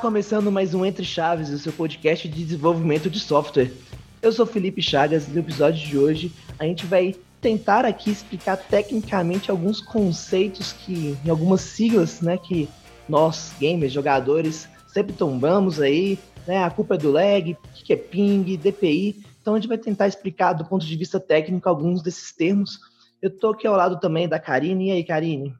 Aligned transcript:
Começando 0.00 0.50
mais 0.50 0.74
um 0.74 0.84
Entre 0.86 1.04
Chaves, 1.04 1.50
o 1.50 1.58
seu 1.58 1.72
podcast 1.72 2.26
de 2.26 2.44
desenvolvimento 2.44 3.10
de 3.10 3.20
software. 3.20 3.70
Eu 4.22 4.32
sou 4.32 4.46
Felipe 4.46 4.80
Chagas 4.80 5.28
e 5.28 5.30
no 5.30 5.40
episódio 5.40 5.86
de 5.86 5.98
hoje 5.98 6.32
a 6.58 6.64
gente 6.64 6.86
vai 6.86 7.14
tentar 7.40 7.84
aqui 7.84 8.10
explicar 8.10 8.56
tecnicamente 8.56 9.50
alguns 9.50 9.80
conceitos 9.80 10.72
que, 10.72 11.16
em 11.24 11.30
algumas 11.30 11.60
siglas, 11.60 12.20
né, 12.20 12.38
que 12.38 12.68
nós, 13.08 13.52
gamers, 13.60 13.92
jogadores, 13.92 14.68
sempre 14.88 15.12
tombamos 15.12 15.80
aí, 15.80 16.18
né, 16.46 16.64
a 16.64 16.70
culpa 16.70 16.94
é 16.94 16.98
do 16.98 17.12
lag, 17.12 17.52
o 17.52 17.84
que 17.84 17.92
é 17.92 17.96
ping, 17.96 18.56
DPI, 18.56 19.24
então 19.40 19.54
a 19.54 19.58
gente 19.58 19.68
vai 19.68 19.78
tentar 19.78 20.08
explicar 20.08 20.54
do 20.54 20.64
ponto 20.64 20.86
de 20.86 20.96
vista 20.96 21.20
técnico 21.20 21.68
alguns 21.68 22.02
desses 22.02 22.32
termos. 22.32 22.78
Eu 23.20 23.30
tô 23.30 23.50
aqui 23.50 23.66
ao 23.66 23.76
lado 23.76 24.00
também 24.00 24.26
da 24.26 24.38
Karine, 24.38 24.88
e 24.88 24.92
aí 24.92 25.04
Karine? 25.04 25.54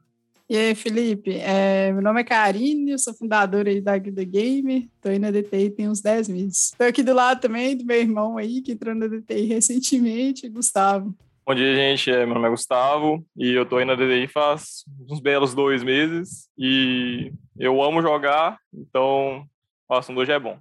E 0.49 0.57
aí, 0.57 0.75
Felipe? 0.75 1.37
É, 1.37 1.91
meu 1.93 2.01
nome 2.01 2.19
é 2.19 2.23
Karine, 2.23 2.91
eu 2.91 2.99
sou 2.99 3.13
fundadora 3.13 3.69
aí 3.69 3.79
da 3.79 3.97
Guilda 3.97 4.25
Gamer, 4.25 4.89
tô 5.01 5.07
aí 5.07 5.17
na 5.17 5.31
DTI 5.31 5.69
tem 5.69 5.87
uns 5.87 6.01
10 6.01 6.27
meses. 6.27 6.71
Tô 6.77 6.83
aqui 6.83 7.01
do 7.01 7.13
lado 7.13 7.39
também 7.39 7.77
do 7.77 7.85
meu 7.85 7.97
irmão 7.97 8.37
aí, 8.37 8.61
que 8.61 8.73
entrou 8.73 8.93
na 8.93 9.07
DTI 9.07 9.45
recentemente, 9.45 10.49
Gustavo. 10.49 11.15
Bom 11.45 11.55
dia, 11.55 11.73
gente. 11.73 12.11
É, 12.11 12.25
meu 12.25 12.35
nome 12.35 12.47
é 12.47 12.51
Gustavo 12.51 13.25
e 13.37 13.51
eu 13.53 13.65
tô 13.65 13.77
aí 13.77 13.85
na 13.85 13.95
DTI 13.95 14.27
faz 14.27 14.83
uns 15.09 15.21
belos 15.21 15.55
dois 15.55 15.81
meses 15.81 16.49
e 16.57 17.31
eu 17.57 17.81
amo 17.81 18.01
jogar, 18.01 18.59
então 18.73 19.47
o 19.87 19.93
assunto 19.93 20.19
hoje 20.19 20.33
é 20.33 20.39
bom. 20.39 20.59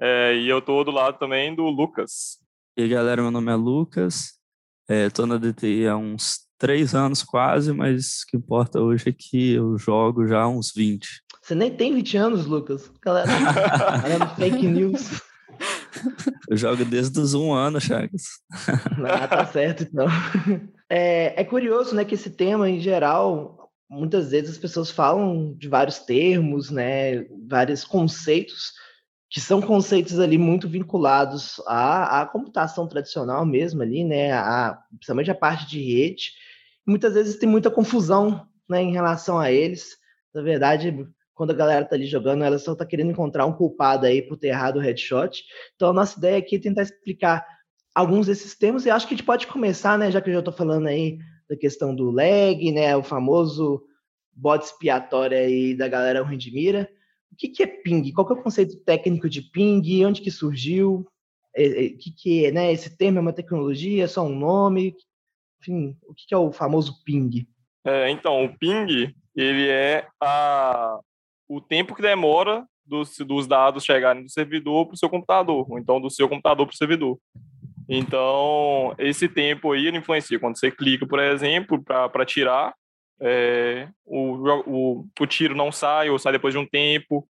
É, 0.00 0.34
e 0.36 0.48
eu 0.48 0.60
tô 0.60 0.82
do 0.82 0.90
lado 0.90 1.16
também 1.16 1.54
do 1.54 1.62
Lucas. 1.64 2.38
E 2.76 2.82
aí, 2.82 2.88
galera, 2.88 3.22
meu 3.22 3.30
nome 3.30 3.52
é 3.52 3.54
Lucas, 3.54 4.38
é, 4.88 5.08
tô 5.10 5.26
na 5.26 5.38
DTI 5.38 5.86
há 5.86 5.96
uns 5.96 6.47
três 6.58 6.94
anos 6.94 7.22
quase, 7.22 7.72
mas 7.72 8.22
o 8.22 8.26
que 8.26 8.36
importa 8.36 8.80
hoje 8.80 9.08
é 9.08 9.12
que 9.12 9.52
eu 9.52 9.78
jogo 9.78 10.26
já 10.26 10.42
há 10.42 10.48
uns 10.48 10.72
20. 10.74 11.22
Você 11.40 11.54
nem 11.54 11.70
tem 11.70 11.94
20 11.94 12.16
anos, 12.16 12.46
Lucas. 12.46 12.90
Galera, 13.00 13.30
galera 14.02 14.26
fake 14.36 14.66
news. 14.66 15.22
Eu 16.48 16.56
jogo 16.56 16.84
desde 16.84 17.18
os 17.18 17.34
um 17.34 17.52
ano, 17.52 17.80
Chagas. 17.80 18.24
Ah, 19.06 19.26
tá 19.26 19.46
certo, 19.46 19.84
então. 19.84 20.06
É, 20.90 21.40
é 21.40 21.44
curioso, 21.44 21.94
né, 21.94 22.04
que 22.04 22.14
esse 22.14 22.30
tema, 22.30 22.68
em 22.68 22.80
geral, 22.80 23.70
muitas 23.88 24.30
vezes 24.30 24.50
as 24.50 24.58
pessoas 24.58 24.90
falam 24.90 25.54
de 25.56 25.68
vários 25.68 25.98
termos, 26.00 26.70
né, 26.70 27.24
vários 27.48 27.84
conceitos, 27.84 28.72
que 29.30 29.40
são 29.40 29.60
conceitos 29.60 30.18
ali 30.18 30.38
muito 30.38 30.68
vinculados 30.68 31.60
à, 31.66 32.22
à 32.22 32.26
computação 32.26 32.86
tradicional 32.86 33.44
mesmo 33.44 33.82
ali, 33.82 34.04
né, 34.04 34.32
a, 34.32 34.78
principalmente 34.90 35.30
a 35.30 35.34
parte 35.34 35.66
de 35.66 35.82
rede, 35.82 36.32
muitas 36.88 37.14
vezes 37.14 37.36
tem 37.36 37.48
muita 37.48 37.70
confusão 37.70 38.46
né, 38.68 38.82
em 38.82 38.92
relação 38.92 39.38
a 39.38 39.52
eles. 39.52 39.96
Na 40.34 40.42
verdade, 40.42 41.06
quando 41.34 41.50
a 41.50 41.54
galera 41.54 41.84
tá 41.84 41.94
ali 41.94 42.06
jogando, 42.06 42.42
ela 42.42 42.58
só 42.58 42.74
tá 42.74 42.84
querendo 42.84 43.10
encontrar 43.10 43.46
um 43.46 43.52
culpado 43.52 44.06
aí 44.06 44.22
por 44.22 44.36
ter 44.36 44.48
errado 44.48 44.76
o 44.76 44.80
headshot. 44.80 45.44
Então, 45.76 45.90
a 45.90 45.92
nossa 45.92 46.18
ideia 46.18 46.38
aqui 46.38 46.56
é 46.56 46.58
tentar 46.58 46.82
explicar 46.82 47.46
alguns 47.94 48.26
desses 48.26 48.56
termos 48.56 48.86
e 48.86 48.90
acho 48.90 49.06
que 49.06 49.14
a 49.14 49.16
gente 49.16 49.26
pode 49.26 49.46
começar, 49.46 49.98
né, 49.98 50.10
já 50.10 50.20
que 50.20 50.30
eu 50.30 50.34
já 50.34 50.42
tô 50.42 50.52
falando 50.52 50.86
aí 50.86 51.18
da 51.48 51.56
questão 51.56 51.94
do 51.94 52.10
lag, 52.10 52.72
né, 52.72 52.96
o 52.96 53.02
famoso 53.02 53.82
bode 54.32 54.64
expiatório 54.64 55.36
aí 55.36 55.74
da 55.74 55.88
galera 55.88 56.22
ruim 56.22 56.38
de 56.38 56.52
mira. 56.52 56.88
O 57.32 57.36
que, 57.36 57.48
que 57.48 57.62
é 57.62 57.66
ping? 57.66 58.12
Qual 58.12 58.26
que 58.26 58.32
é 58.32 58.36
o 58.36 58.42
conceito 58.42 58.76
técnico 58.84 59.28
de 59.28 59.42
ping? 59.42 60.04
Onde 60.04 60.22
que 60.22 60.30
surgiu? 60.30 61.06
É, 61.54 61.64
é, 61.64 61.86
o 61.88 61.98
que, 61.98 62.10
que 62.12 62.46
é, 62.46 62.52
né? 62.52 62.72
Esse 62.72 62.96
termo 62.96 63.18
é 63.18 63.20
uma 63.20 63.32
tecnologia, 63.32 64.04
é 64.04 64.06
só 64.06 64.24
um 64.24 64.34
nome? 64.34 64.94
Enfim, 65.60 65.96
o 66.02 66.14
que 66.14 66.34
é 66.34 66.38
o 66.38 66.52
famoso 66.52 67.02
ping? 67.04 67.46
É, 67.84 68.10
então, 68.10 68.44
o 68.44 68.58
ping, 68.58 69.14
ele 69.34 69.68
é 69.68 70.06
a, 70.20 70.98
o 71.48 71.60
tempo 71.60 71.94
que 71.94 72.02
demora 72.02 72.66
dos, 72.84 73.16
dos 73.18 73.46
dados 73.46 73.84
chegarem 73.84 74.22
do 74.22 74.30
servidor 74.30 74.86
para 74.86 74.94
o 74.94 74.98
seu 74.98 75.08
computador, 75.08 75.66
ou 75.70 75.78
então 75.78 76.00
do 76.00 76.10
seu 76.10 76.28
computador 76.28 76.66
para 76.66 76.74
o 76.74 76.76
servidor. 76.76 77.18
Então, 77.88 78.94
esse 78.98 79.28
tempo 79.28 79.72
aí 79.72 79.86
ele 79.86 79.98
influencia. 79.98 80.38
Quando 80.38 80.58
você 80.58 80.70
clica, 80.70 81.06
por 81.06 81.18
exemplo, 81.18 81.82
para 81.82 82.26
tirar, 82.26 82.74
é, 83.20 83.88
o, 84.04 84.34
o, 84.66 85.06
o 85.18 85.26
tiro 85.26 85.54
não 85.54 85.72
sai, 85.72 86.10
ou 86.10 86.18
sai 86.18 86.32
depois 86.32 86.52
de 86.52 86.58
um 86.58 86.66
tempo. 86.66 87.26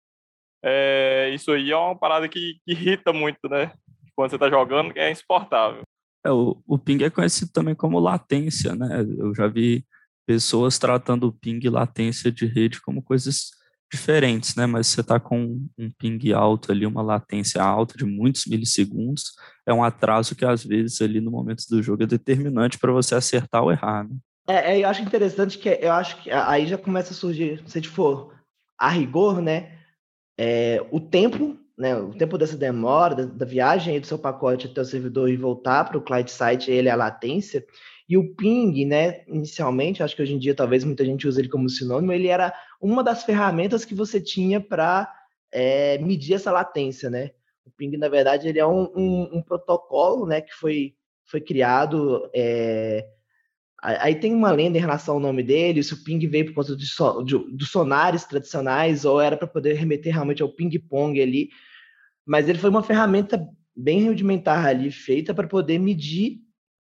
É, 0.64 1.30
isso 1.34 1.52
aí 1.52 1.70
é 1.70 1.76
uma 1.76 1.96
parada 1.96 2.28
que, 2.28 2.54
que 2.64 2.72
irrita 2.72 3.12
muito, 3.12 3.48
né? 3.48 3.72
Quando 4.14 4.30
você 4.30 4.36
está 4.36 4.48
jogando, 4.48 4.96
é 4.96 5.10
insuportável. 5.10 5.82
É, 6.26 6.30
o, 6.30 6.60
o 6.66 6.76
ping 6.76 7.04
é 7.04 7.10
conhecido 7.10 7.52
também 7.52 7.74
como 7.74 8.00
latência, 8.00 8.74
né? 8.74 9.00
Eu 9.16 9.32
já 9.32 9.46
vi 9.46 9.86
pessoas 10.26 10.76
tratando 10.76 11.28
o 11.28 11.32
ping 11.32 11.60
e 11.62 11.70
latência 11.70 12.32
de 12.32 12.46
rede 12.46 12.80
como 12.82 13.00
coisas 13.00 13.50
diferentes, 13.92 14.56
né? 14.56 14.66
Mas 14.66 14.88
você 14.88 15.02
está 15.02 15.20
com 15.20 15.64
um 15.78 15.90
ping 15.96 16.32
alto 16.32 16.72
ali, 16.72 16.84
uma 16.84 17.02
latência 17.02 17.62
alta 17.62 17.96
de 17.96 18.04
muitos 18.04 18.44
milissegundos, 18.46 19.34
é 19.64 19.72
um 19.72 19.84
atraso 19.84 20.34
que 20.34 20.44
às 20.44 20.64
vezes 20.64 21.00
ali 21.00 21.20
no 21.20 21.30
momento 21.30 21.64
do 21.70 21.80
jogo 21.80 22.02
é 22.02 22.06
determinante 22.06 22.76
para 22.76 22.90
você 22.90 23.14
acertar 23.14 23.62
ou 23.62 23.70
errar, 23.70 24.02
né? 24.02 24.16
É, 24.48 24.74
é, 24.74 24.84
eu 24.84 24.88
acho 24.88 25.02
interessante 25.02 25.58
que 25.58 25.68
eu 25.68 25.92
acho 25.92 26.22
que 26.22 26.30
aí 26.30 26.66
já 26.66 26.78
começa 26.78 27.12
a 27.12 27.16
surgir, 27.16 27.62
se 27.66 27.78
a 27.78 27.80
gente 27.80 27.92
for 27.92 28.34
a 28.78 28.88
rigor, 28.88 29.40
né? 29.40 29.78
É, 30.38 30.84
o 30.90 31.00
tempo 31.00 31.56
né, 31.76 31.96
o 31.96 32.14
tempo 32.14 32.38
dessa 32.38 32.56
demora, 32.56 33.14
da, 33.14 33.24
da 33.24 33.46
viagem 33.46 34.00
do 34.00 34.06
seu 34.06 34.18
pacote 34.18 34.66
até 34.66 34.80
o 34.80 34.84
servidor 34.84 35.28
e 35.28 35.36
voltar 35.36 35.84
para 35.84 35.98
o 35.98 36.02
client 36.02 36.28
site, 36.28 36.70
ele 36.70 36.88
é 36.88 36.92
a 36.92 36.96
latência. 36.96 37.64
E 38.08 38.16
o 38.16 38.34
ping, 38.34 38.84
né, 38.84 39.24
inicialmente, 39.26 40.02
acho 40.02 40.14
que 40.14 40.22
hoje 40.22 40.34
em 40.34 40.38
dia 40.38 40.54
talvez 40.54 40.84
muita 40.84 41.04
gente 41.04 41.26
use 41.26 41.40
ele 41.40 41.48
como 41.48 41.68
sinônimo, 41.68 42.12
ele 42.12 42.28
era 42.28 42.54
uma 42.80 43.02
das 43.02 43.24
ferramentas 43.24 43.84
que 43.84 43.94
você 43.94 44.20
tinha 44.20 44.60
para 44.60 45.12
é, 45.52 45.98
medir 45.98 46.34
essa 46.34 46.52
latência, 46.52 47.10
né? 47.10 47.32
O 47.64 47.70
ping, 47.70 47.96
na 47.96 48.08
verdade, 48.08 48.48
ele 48.48 48.60
é 48.60 48.66
um, 48.66 48.84
um, 48.96 49.38
um 49.38 49.42
protocolo, 49.42 50.26
né, 50.26 50.40
que 50.40 50.54
foi, 50.54 50.94
foi 51.24 51.40
criado 51.40 52.30
é, 52.32 53.06
Aí 53.82 54.14
tem 54.14 54.34
uma 54.34 54.50
lenda 54.50 54.78
em 54.78 54.80
relação 54.80 55.14
ao 55.14 55.20
nome 55.20 55.42
dele, 55.42 55.82
se 55.82 55.94
o 55.94 56.02
ping 56.02 56.26
veio 56.26 56.46
por 56.46 56.54
conta 56.54 56.76
so, 56.80 57.22
dos 57.22 57.70
sonares 57.70 58.24
tradicionais 58.24 59.04
ou 59.04 59.20
era 59.20 59.36
para 59.36 59.46
poder 59.46 59.74
remeter 59.74 60.12
realmente 60.12 60.42
ao 60.42 60.48
ping-pong 60.48 61.20
ali. 61.20 61.50
Mas 62.26 62.48
ele 62.48 62.58
foi 62.58 62.70
uma 62.70 62.82
ferramenta 62.82 63.48
bem 63.74 64.08
rudimentar 64.08 64.66
ali, 64.66 64.90
feita 64.90 65.32
para 65.32 65.46
poder 65.46 65.78
medir 65.78 66.40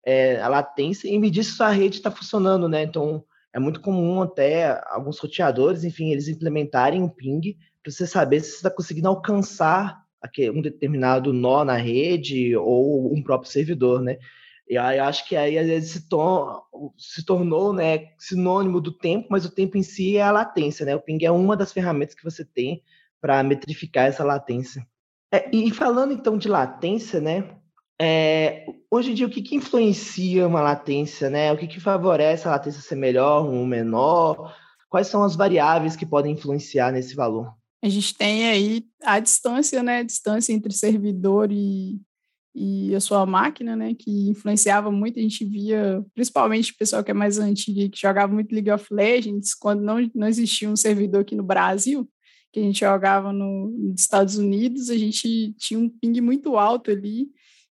é, 0.05 0.41
a 0.41 0.49
latência 0.49 1.09
e 1.09 1.19
medir 1.19 1.45
se 1.45 1.53
sua 1.53 1.71
rede 1.71 1.97
está 1.97 2.11
funcionando, 2.11 2.69
né? 2.69 2.83
Então, 2.83 3.25
é 3.53 3.59
muito 3.59 3.81
comum 3.81 4.23
até 4.23 4.81
alguns 4.87 5.19
roteadores, 5.19 5.85
enfim, 5.85 6.11
eles 6.11 6.29
implementarem 6.29 7.03
um 7.03 7.09
ping 7.09 7.57
para 7.83 7.93
você 7.93 8.07
saber 8.07 8.41
se 8.41 8.51
você 8.51 8.57
está 8.57 8.71
conseguindo 8.71 9.09
alcançar 9.09 10.03
um 10.53 10.61
determinado 10.61 11.33
nó 11.33 11.65
na 11.65 11.77
rede 11.77 12.57
ou 12.57 13.15
um 13.15 13.23
próprio 13.23 13.51
servidor, 13.51 14.01
né? 14.01 14.19
E 14.69 14.77
aí 14.77 14.99
acho 14.99 15.27
que 15.27 15.35
aí 15.35 15.59
às 15.59 15.67
vezes 15.67 15.93
se, 15.93 16.09
tor 16.09 16.65
se 16.99 17.25
tornou 17.25 17.73
né, 17.73 18.09
sinônimo 18.19 18.81
do 18.81 18.93
tempo, 18.93 19.29
mas 19.31 19.47
o 19.47 19.51
tempo 19.51 19.79
em 19.79 19.83
si 19.83 20.19
é 20.19 20.23
a 20.23 20.33
latência, 20.33 20.85
né? 20.85 20.95
O 20.95 21.01
ping 21.01 21.25
é 21.25 21.31
uma 21.31 21.57
das 21.57 21.73
ferramentas 21.73 22.15
que 22.15 22.25
você 22.25 22.45
tem 22.45 22.83
para 23.21 23.43
metrificar 23.43 24.07
essa 24.07 24.25
latência. 24.25 24.87
É, 25.33 25.55
e 25.55 25.71
falando 25.71 26.13
então 26.13 26.39
de 26.39 26.49
latência, 26.49 27.21
né? 27.21 27.57
É, 28.01 28.65
hoje 28.91 29.11
em 29.11 29.15
dia, 29.15 29.27
o 29.27 29.31
que, 29.31 29.43
que 29.43 29.57
influencia 29.57 30.47
uma 30.47 30.61
latência, 30.61 31.29
né? 31.29 31.53
O 31.53 31.57
que, 31.57 31.67
que 31.67 31.81
favorece 31.81 32.47
a 32.47 32.53
latência 32.53 32.81
ser 32.81 32.95
melhor 32.95 33.45
ou 33.45 33.67
menor? 33.67 34.55
Quais 34.89 35.09
são 35.09 35.23
as 35.23 35.37
variáveis 35.37 35.97
que 35.97 36.07
podem 36.07 36.33
influenciar 36.33 36.93
nesse 36.93 37.15
valor? 37.15 37.53
A 37.83 37.89
gente 37.89 38.15
tem 38.17 38.49
aí 38.49 38.85
a 39.03 39.21
distância, 39.21 39.83
né? 39.83 39.99
A 39.99 40.03
distância 40.03 40.53
entre 40.53 40.73
servidor 40.73 41.53
e, 41.53 42.01
e 42.55 42.95
a 42.95 43.01
sua 43.01 43.25
máquina, 43.25 43.77
né, 43.77 43.95
que 43.95 44.29
influenciava 44.29 44.91
muito, 44.91 45.19
a 45.19 45.23
gente 45.23 45.45
via, 45.45 46.05
principalmente 46.13 46.73
o 46.73 46.77
pessoal 46.77 47.05
que 47.05 47.11
é 47.11 47.15
mais 47.15 47.39
antigo, 47.39 47.89
que 47.91 48.01
jogava 48.01 48.33
muito 48.33 48.53
League 48.53 48.71
of 48.71 48.87
Legends, 48.93 49.55
quando 49.55 49.81
não, 49.81 50.11
não 50.13 50.27
existia 50.27 50.69
um 50.69 50.75
servidor 50.75 51.21
aqui 51.21 51.37
no 51.37 51.45
Brasil, 51.45 52.09
que 52.53 52.61
a 52.61 52.63
gente 52.63 52.81
jogava 52.81 53.33
no, 53.33 53.71
nos 53.71 54.01
Estados 54.01 54.37
Unidos, 54.37 54.91
a 54.91 54.97
gente 54.97 55.55
tinha 55.59 55.79
um 55.79 55.89
ping 55.89 56.21
muito 56.21 56.57
alto 56.57 56.91
ali, 56.91 57.29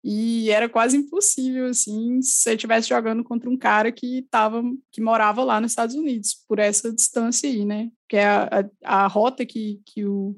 e 0.03 0.49
era 0.49 0.67
quase 0.67 0.97
impossível, 0.97 1.67
assim, 1.67 2.21
se 2.21 2.41
você 2.41 2.53
estivesse 2.55 2.89
jogando 2.89 3.23
contra 3.23 3.49
um 3.49 3.57
cara 3.57 3.89
que, 3.91 4.27
tava, 4.29 4.61
que 4.91 4.99
morava 4.99 5.43
lá 5.43 5.61
nos 5.61 5.71
Estados 5.71 5.95
Unidos, 5.95 6.35
por 6.47 6.59
essa 6.59 6.91
distância 6.93 7.49
aí, 7.49 7.63
né, 7.63 7.89
que 8.09 8.17
é 8.17 8.25
a, 8.25 8.69
a, 8.83 9.07
rota 9.07 9.45
que, 9.45 9.81
que 9.85 10.05
o 10.05 10.35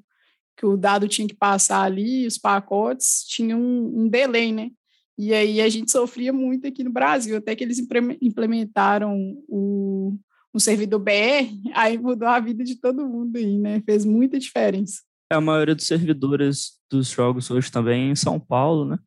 que 0.57 0.65
o 0.65 0.77
dado 0.77 1.07
tinha 1.07 1.27
que 1.27 1.35
passar 1.35 1.81
ali, 1.81 2.25
os 2.25 2.37
pacotes, 2.37 3.25
tinha 3.27 3.57
um, 3.57 4.03
um 4.03 4.07
delay, 4.07 4.51
né? 4.51 4.71
E 5.17 5.33
aí 5.33 5.61
a 5.61 5.69
gente 5.69 5.91
sofria 5.91 6.31
muito 6.33 6.67
aqui 6.67 6.83
no 6.83 6.91
Brasil, 6.91 7.37
até 7.37 7.55
que 7.55 7.63
eles 7.63 7.79
implementaram 8.21 9.17
o, 9.47 10.17
um 10.55 10.59
servidor 10.59 10.99
BR, 10.99 11.51
aí 11.73 11.97
mudou 11.97 12.27
a 12.27 12.39
vida 12.39 12.63
de 12.63 12.79
todo 12.79 13.07
mundo 13.07 13.35
aí, 13.35 13.57
né? 13.57 13.81
Fez 13.85 14.05
muita 14.05 14.39
diferença. 14.39 15.01
É, 15.29 15.35
a 15.35 15.41
maioria 15.41 15.75
dos 15.75 15.85
servidores 15.85 16.79
dos 16.89 17.09
jogos 17.09 17.51
hoje 17.51 17.69
também 17.69 18.07
é 18.07 18.11
em 18.11 18.15
São 18.15 18.39
Paulo, 18.39 18.85
né? 18.85 18.97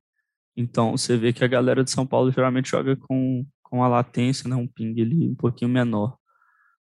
Então 0.54 0.96
você 0.96 1.16
vê 1.16 1.32
que 1.32 1.42
a 1.42 1.48
galera 1.48 1.82
de 1.82 1.90
São 1.90 2.06
Paulo 2.06 2.30
geralmente 2.30 2.70
joga 2.70 2.96
com, 2.96 3.46
com 3.62 3.82
a 3.82 3.88
latência, 3.88 4.48
né? 4.48 4.56
Um 4.56 4.66
ping 4.66 5.00
ali 5.00 5.28
um 5.28 5.34
pouquinho 5.34 5.70
menor. 5.70 6.18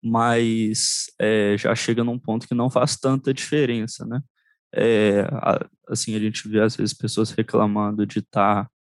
mas 0.04 1.08
é, 1.19 1.56
já 1.58 1.75
chega 1.75 2.04
num 2.04 2.19
ponto 2.19 2.48
que 2.48 2.56
não 2.56 2.69
faz 2.69 2.98
tanta 2.98 3.34
diferença, 3.34 4.06
né? 4.06 4.22
É, 4.74 5.28
assim, 5.88 6.16
a 6.16 6.19
gente 6.19 6.48
vê 6.48 6.62
às 6.62 6.75
vezes 6.75 6.94
pessoas 6.94 7.31
reclamando 7.31 8.06
de 8.06 8.19
estar 8.19 8.66
tá 8.66 8.72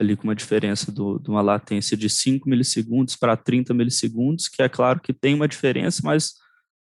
ali 0.00 0.16
com 0.16 0.24
uma 0.24 0.34
diferença 0.34 0.90
do, 0.90 1.18
de 1.18 1.30
uma 1.30 1.40
latência 1.40 1.96
de 1.96 2.08
5 2.08 2.48
milissegundos 2.48 3.16
para 3.16 3.36
30 3.36 3.72
milissegundos, 3.72 4.48
que 4.48 4.62
é 4.62 4.68
claro 4.68 5.00
que 5.00 5.12
tem 5.12 5.34
uma 5.34 5.48
diferença, 5.48 6.00
mas 6.04 6.32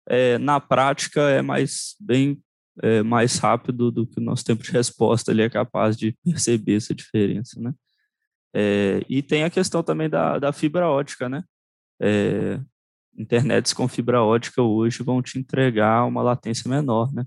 é, 0.09 0.39
na 0.39 0.61
prática 0.61 1.23
é 1.23 1.43
mais 1.43 1.95
bem 2.01 2.43
é, 2.83 3.03
mais 3.03 3.39
rápido 3.39 3.91
do 3.91 4.07
que 4.07 4.21
o 4.21 4.23
nosso 4.23 4.45
tempo 4.45 4.63
de 4.63 4.71
resposta 4.71 5.31
ele 5.31 5.43
é 5.43 5.51
capaz 5.51 5.97
de 5.97 6.17
perceber 6.25 6.77
essa 6.77 6.95
diferença, 6.95 7.61
né? 7.61 7.73
É, 8.55 9.01
e 9.09 9.23
tem 9.23 9.45
a 9.45 9.51
questão 9.51 9.83
também 9.83 10.09
da, 10.09 10.39
da 10.39 10.53
fibra 10.53 10.89
ótica, 10.89 11.29
né? 11.29 11.45
É, 12.01 12.61
internets 13.17 13.73
com 13.73 13.89
fibra 13.89 14.23
ótica 14.23 14.63
hoje 14.63 15.03
vão 15.03 15.21
te 15.21 15.39
entregar 15.39 16.05
uma 16.07 16.23
latência 16.23 16.71
menor, 16.71 17.13
né? 17.13 17.27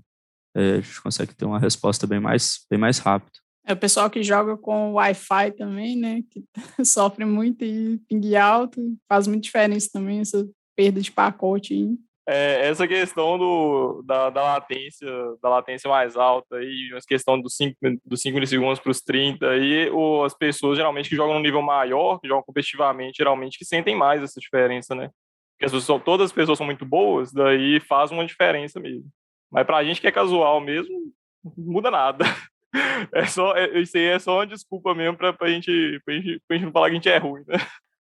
É, 0.54 0.72
a 0.74 0.80
gente 0.80 1.00
consegue 1.00 1.34
ter 1.34 1.44
uma 1.44 1.58
resposta 1.58 2.06
bem 2.06 2.20
mais, 2.20 2.66
bem 2.70 2.78
mais 2.78 2.98
rápido. 2.98 3.38
É 3.64 3.72
o 3.72 3.76
pessoal 3.76 4.10
que 4.10 4.22
joga 4.22 4.56
com 4.56 4.94
Wi-Fi 4.94 5.52
também, 5.52 5.96
né? 5.96 6.22
Que 6.30 6.44
sofre 6.84 7.24
muito 7.24 7.64
e 7.64 7.98
ping 8.08 8.34
alto, 8.36 8.80
faz 9.08 9.26
muita 9.26 9.42
diferença 9.42 9.88
também 9.92 10.20
essa 10.20 10.46
perda 10.76 11.00
de 11.00 11.12
pacote. 11.12 11.96
É, 12.28 12.68
essa 12.68 12.86
questão 12.86 13.36
do, 13.36 14.02
da, 14.02 14.30
da 14.30 14.42
latência, 14.42 15.08
da 15.42 15.48
latência 15.48 15.90
mais 15.90 16.16
alta 16.16 16.62
e 16.62 16.90
a 16.94 16.98
questão 17.06 17.40
dos 17.40 17.56
5 17.56 17.76
dos 18.04 18.20
cinco 18.20 18.34
milissegundos 18.34 18.78
para 18.78 18.92
os 18.92 19.00
30 19.00 19.48
aí, 19.48 19.90
as 20.24 20.32
pessoas 20.32 20.76
geralmente 20.76 21.08
que 21.08 21.16
jogam 21.16 21.34
no 21.34 21.40
nível 21.40 21.60
maior, 21.62 22.20
que 22.20 22.28
jogam 22.28 22.44
competitivamente, 22.44 23.16
geralmente 23.18 23.58
que 23.58 23.64
sentem 23.64 23.96
mais 23.96 24.22
essa 24.22 24.38
diferença, 24.38 24.94
né? 24.94 25.10
Porque 25.52 25.66
as 25.66 25.72
pessoas, 25.72 26.02
todas 26.04 26.26
as 26.26 26.32
pessoas 26.32 26.58
são 26.58 26.66
muito 26.66 26.84
boas, 26.84 27.32
daí 27.32 27.80
faz 27.80 28.12
uma 28.12 28.24
diferença 28.24 28.78
mesmo. 28.78 29.08
Mas 29.50 29.66
pra 29.66 29.82
gente 29.84 30.00
que 30.00 30.06
é 30.06 30.12
casual 30.12 30.60
mesmo, 30.60 31.12
não 31.44 31.72
muda 31.72 31.90
nada. 31.90 32.24
É 33.12 33.26
só, 33.26 33.54
é, 33.54 33.80
isso 33.80 33.96
aí 33.96 34.04
é 34.04 34.18
só 34.18 34.38
uma 34.38 34.46
desculpa 34.46 34.94
mesmo 34.94 35.16
pra, 35.16 35.32
pra, 35.32 35.48
gente, 35.48 36.00
gente, 36.08 36.40
gente 36.50 36.64
não 36.64 36.72
falar 36.72 36.86
que 36.86 36.92
a 36.92 36.94
gente 36.94 37.08
é 37.08 37.18
ruim, 37.18 37.42
né? 37.46 37.56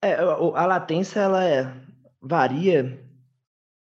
É, 0.04 0.14
a 0.14 0.66
latência, 0.66 1.20
ela 1.20 1.44
é, 1.44 1.72
varia 2.20 2.98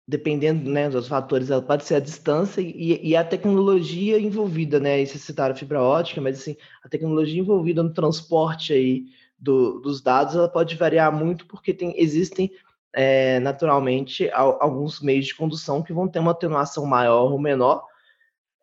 dependendo 0.07 0.69
né, 0.69 0.91
dos 0.91 1.09
fatores, 1.09 1.51
ela 1.51 1.63
pode 1.63 1.85
ser 1.85 1.95
a 1.95 2.01
distância 2.01 2.61
e, 2.61 3.01
e 3.03 3.17
a 3.17 3.25
tecnologia 3.25 4.19
envolvida, 4.19 4.81
né? 4.81 5.01
E 5.01 5.07
vocês 5.07 5.23
citaram 5.23 5.55
fibra 5.55 5.81
ótica, 5.81 6.21
mas 6.21 6.41
assim, 6.41 6.57
a 6.83 6.89
tecnologia 6.89 7.41
envolvida 7.41 7.83
no 7.83 7.95
transporte 7.95 8.73
aí 8.73 9.07
do, 9.39 9.81
dos 9.81 10.03
dados, 10.03 10.35
ela 10.35 10.49
pode 10.49 10.77
variar 10.77 11.13
muito 11.13 11.47
porque 11.47 11.73
tem, 11.73 11.95
existem 11.97 12.51
é, 12.93 13.39
naturalmente 13.41 14.29
alguns 14.33 15.01
meios 15.01 15.27
de 15.27 15.35
condução 15.35 15.83
que 15.83 15.93
vão 15.93 16.09
ter 16.09 16.19
uma 16.19 16.33
atenuação 16.33 16.85
maior 16.85 17.33
ou 17.33 17.39
menor. 17.39 17.85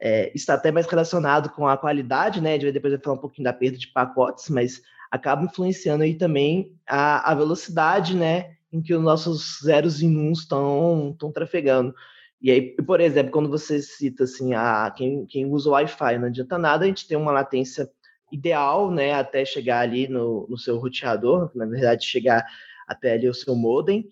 É, 0.02 0.32
está 0.34 0.54
até 0.54 0.72
mais 0.72 0.88
relacionado 0.88 1.50
com 1.50 1.68
a 1.68 1.78
qualidade, 1.78 2.42
né? 2.42 2.52
A 2.52 2.54
gente 2.54 2.64
vai 2.64 2.72
depois 2.72 3.00
falar 3.04 3.16
um 3.16 3.22
pouquinho 3.22 3.44
da 3.44 3.54
perda 3.54 3.78
de 3.78 3.88
pacotes, 3.88 4.50
mas 4.50 4.82
acaba 5.12 5.44
influenciando 5.44 6.04
aí 6.04 6.16
também 6.16 6.74
a, 6.88 7.32
a 7.32 7.36
velocidade, 7.36 8.16
né? 8.16 8.56
em 8.72 8.82
que 8.82 8.94
os 8.94 9.02
nossos 9.02 9.60
zeros 9.64 10.02
e 10.02 10.08
uns 10.08 10.40
estão 10.40 11.32
trafegando. 11.34 11.94
E 12.42 12.52
aí, 12.52 12.76
por 12.76 13.02
exemplo, 13.02 13.32
quando 13.32 13.50
você 13.50 13.82
cita 13.82 14.24
assim, 14.24 14.54
a, 14.54 14.90
quem, 14.96 15.26
quem 15.26 15.46
usa 15.46 15.70
o 15.70 15.74
Wi-Fi 15.74 16.18
não 16.18 16.28
adianta 16.28 16.58
nada, 16.58 16.86
a 16.86 16.88
gente 16.88 17.08
tem 17.08 17.18
uma 17.18 17.32
latência 17.32 17.90
ideal, 18.32 18.92
né, 18.92 19.14
até 19.14 19.44
chegar 19.44 19.82
ali 19.82 20.08
no, 20.08 20.48
no 20.48 20.58
seu 20.58 20.78
roteador, 20.78 21.52
na 21.56 21.66
verdade, 21.66 22.06
chegar 22.06 22.46
até 22.88 23.14
ali 23.14 23.28
o 23.28 23.34
seu 23.34 23.56
modem. 23.56 24.08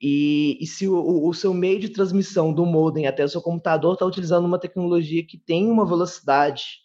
E, 0.00 0.56
e 0.60 0.66
se 0.66 0.86
o, 0.86 1.26
o, 1.26 1.34
seu 1.34 1.52
meio 1.52 1.80
de 1.80 1.88
transmissão 1.88 2.52
do 2.52 2.64
modem 2.64 3.06
até 3.06 3.24
o 3.24 3.28
seu 3.28 3.42
computador 3.42 3.94
está 3.94 4.06
utilizando 4.06 4.46
uma 4.46 4.58
tecnologia 4.58 5.26
que 5.26 5.36
tem 5.36 5.68
uma 5.68 5.84
velocidade 5.84 6.78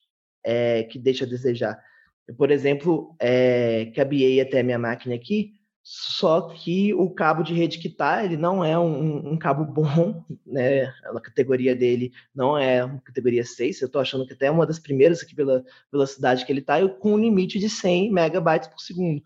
é, 0.44 0.84
que 0.84 0.98
deixa 0.98 1.26
a 1.26 1.28
desejar. 1.28 1.80
Eu, 2.28 2.36
por 2.36 2.50
exemplo, 2.50 3.16
é, 3.20 3.92
cabeei 3.96 4.42
até 4.42 4.62
a 4.62 4.64
minha 4.64 4.80
máquina 4.80 5.14
aqui, 5.14 5.54
só 5.84 6.50
que 6.50 6.94
o 6.94 7.10
cabo 7.10 7.44
de 7.44 7.54
rede 7.54 7.78
que 7.78 7.90
tá, 7.90 8.24
ele 8.24 8.38
não 8.38 8.64
é 8.64 8.80
um, 8.80 9.34
um, 9.34 9.38
cabo 9.38 9.66
bom, 9.66 10.24
né? 10.48 10.86
A 11.04 11.20
categoria 11.20 11.76
dele 11.76 12.12
não 12.34 12.58
é 12.58 12.84
uma 12.86 13.02
categoria 13.02 13.44
6, 13.44 13.82
eu 13.82 13.90
tô 13.90 14.00
achando 14.00 14.26
que 14.26 14.34
até 14.34 14.46
é 14.46 14.52
uma 14.52 14.66
das 14.66 14.80
primeiras 14.80 15.22
aqui 15.22 15.36
pela 15.36 15.64
velocidade 15.92 16.46
que 16.46 16.52
ele 16.52 16.62
tá, 16.62 16.88
com 16.88 17.14
um 17.14 17.20
limite 17.20 17.60
de 17.60 17.70
100 17.70 18.12
megabytes 18.12 18.70
por 18.70 18.80
segundo. 18.80 19.22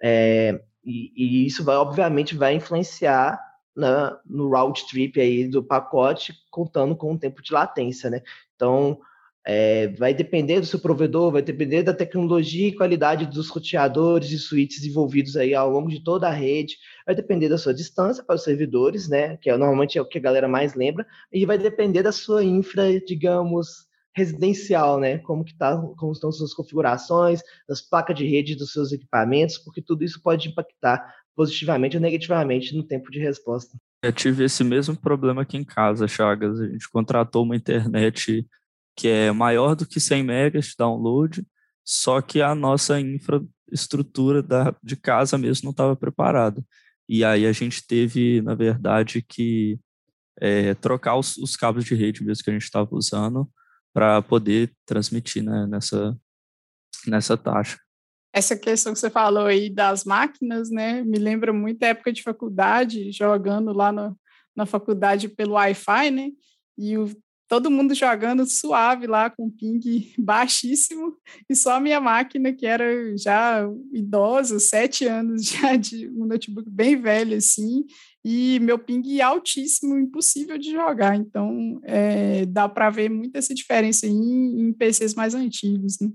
É, 0.00 0.62
e, 0.88 1.12
e, 1.14 1.46
isso 1.46 1.62
vai, 1.62 1.76
obviamente, 1.76 2.34
vai 2.34 2.54
influenciar 2.54 3.38
na, 3.76 4.18
no 4.24 4.48
round 4.48 4.86
trip 4.88 5.20
aí 5.20 5.46
do 5.46 5.62
pacote, 5.62 6.32
contando 6.50 6.96
com 6.96 7.12
o 7.12 7.18
tempo 7.18 7.42
de 7.42 7.52
latência, 7.52 8.08
né? 8.08 8.22
Então, 8.56 8.98
é, 9.46 9.88
vai 9.88 10.12
depender 10.12 10.60
do 10.60 10.66
seu 10.66 10.78
provedor, 10.78 11.32
vai 11.32 11.42
depender 11.42 11.82
da 11.82 11.94
tecnologia 11.94 12.68
e 12.68 12.74
qualidade 12.74 13.26
dos 13.26 13.48
roteadores 13.48 14.30
e 14.30 14.38
switches 14.38 14.84
envolvidos 14.84 15.36
aí 15.36 15.54
ao 15.54 15.70
longo 15.70 15.88
de 15.88 16.02
toda 16.02 16.28
a 16.28 16.32
rede, 16.32 16.76
vai 17.06 17.14
depender 17.14 17.48
da 17.48 17.56
sua 17.56 17.72
distância 17.72 18.22
para 18.22 18.36
os 18.36 18.44
servidores, 18.44 19.08
né, 19.08 19.36
que 19.38 19.48
é, 19.48 19.56
normalmente 19.56 19.96
é 19.96 20.02
o 20.02 20.06
que 20.06 20.18
a 20.18 20.20
galera 20.20 20.48
mais 20.48 20.74
lembra, 20.74 21.06
e 21.32 21.46
vai 21.46 21.56
depender 21.56 22.02
da 22.02 22.12
sua 22.12 22.44
infra, 22.44 23.00
digamos, 23.00 23.87
residencial, 24.18 24.98
né, 24.98 25.18
como 25.18 25.44
que 25.44 25.56
tá, 25.56 25.76
como 25.96 26.12
estão 26.12 26.32
suas 26.32 26.52
configurações, 26.52 27.40
das 27.68 27.80
placas 27.80 28.16
de 28.16 28.26
rede 28.26 28.56
dos 28.56 28.72
seus 28.72 28.92
equipamentos, 28.92 29.58
porque 29.58 29.80
tudo 29.80 30.04
isso 30.04 30.20
pode 30.22 30.48
impactar 30.48 31.14
positivamente 31.36 31.96
ou 31.96 32.02
negativamente 32.02 32.76
no 32.76 32.82
tempo 32.82 33.10
de 33.10 33.20
resposta. 33.20 33.78
Eu 34.02 34.12
tive 34.12 34.44
esse 34.44 34.64
mesmo 34.64 34.96
problema 34.96 35.42
aqui 35.42 35.56
em 35.56 35.64
casa, 35.64 36.08
Chagas. 36.08 36.60
A 36.60 36.66
gente 36.66 36.88
contratou 36.90 37.44
uma 37.44 37.56
internet 37.56 38.46
que 38.96 39.08
é 39.08 39.30
maior 39.30 39.76
do 39.76 39.86
que 39.86 40.00
100 40.00 40.24
megas 40.24 40.66
de 40.66 40.74
download, 40.76 41.46
só 41.84 42.20
que 42.20 42.42
a 42.42 42.54
nossa 42.54 43.00
infraestrutura 43.00 44.42
da, 44.42 44.74
de 44.82 44.96
casa 44.96 45.38
mesmo 45.38 45.66
não 45.66 45.70
estava 45.70 45.94
preparada. 45.94 46.62
E 47.08 47.24
aí 47.24 47.46
a 47.46 47.52
gente 47.52 47.86
teve, 47.86 48.42
na 48.42 48.54
verdade, 48.54 49.22
que 49.22 49.78
é, 50.40 50.74
trocar 50.74 51.16
os, 51.16 51.36
os, 51.36 51.56
cabos 51.56 51.84
de 51.84 51.94
rede 51.94 52.24
mesmo 52.24 52.44
que 52.44 52.50
a 52.50 52.52
gente 52.52 52.62
estava 52.62 52.88
usando 52.92 53.48
para 53.98 54.22
poder 54.22 54.72
transmitir 54.86 55.42
né, 55.42 55.66
nessa, 55.66 56.16
nessa 57.04 57.36
taxa. 57.36 57.76
Essa 58.32 58.56
questão 58.56 58.92
que 58.92 59.00
você 59.00 59.10
falou 59.10 59.46
aí 59.46 59.68
das 59.68 60.04
máquinas, 60.04 60.70
né, 60.70 61.02
me 61.02 61.18
lembra 61.18 61.52
muito 61.52 61.82
a 61.82 61.88
época 61.88 62.12
de 62.12 62.22
faculdade, 62.22 63.10
jogando 63.10 63.72
lá 63.72 63.90
no, 63.90 64.16
na 64.54 64.64
faculdade 64.66 65.28
pelo 65.28 65.54
Wi-Fi, 65.54 66.12
né, 66.12 66.30
e 66.78 66.96
o 66.96 67.10
todo 67.48 67.70
mundo 67.70 67.92
jogando 67.92 68.46
suave 68.46 69.08
lá 69.08 69.30
com 69.30 69.50
ping 69.50 69.80
baixíssimo 70.16 71.16
e 71.48 71.56
só 71.56 71.76
a 71.76 71.80
minha 71.80 71.98
máquina 71.98 72.52
que 72.52 72.66
era 72.66 73.16
já 73.16 73.66
idosa, 73.92 74.60
sete 74.60 75.06
anos 75.06 75.42
já 75.48 75.74
de 75.74 76.08
um 76.10 76.24
notebook 76.26 76.70
bem 76.70 76.94
velho 76.94 77.36
assim 77.36 77.84
e 78.24 78.58
meu 78.60 78.78
ping 78.78 79.20
altíssimo, 79.20 79.98
impossível 79.98 80.58
de 80.58 80.70
jogar. 80.70 81.16
Então 81.16 81.80
é, 81.84 82.44
dá 82.46 82.68
para 82.68 82.90
ver 82.90 83.08
muito 83.08 83.36
essa 83.36 83.54
diferença 83.54 84.06
em, 84.06 84.60
em 84.60 84.72
PCs 84.72 85.14
mais 85.14 85.34
antigos. 85.34 85.98
Né? 86.00 86.10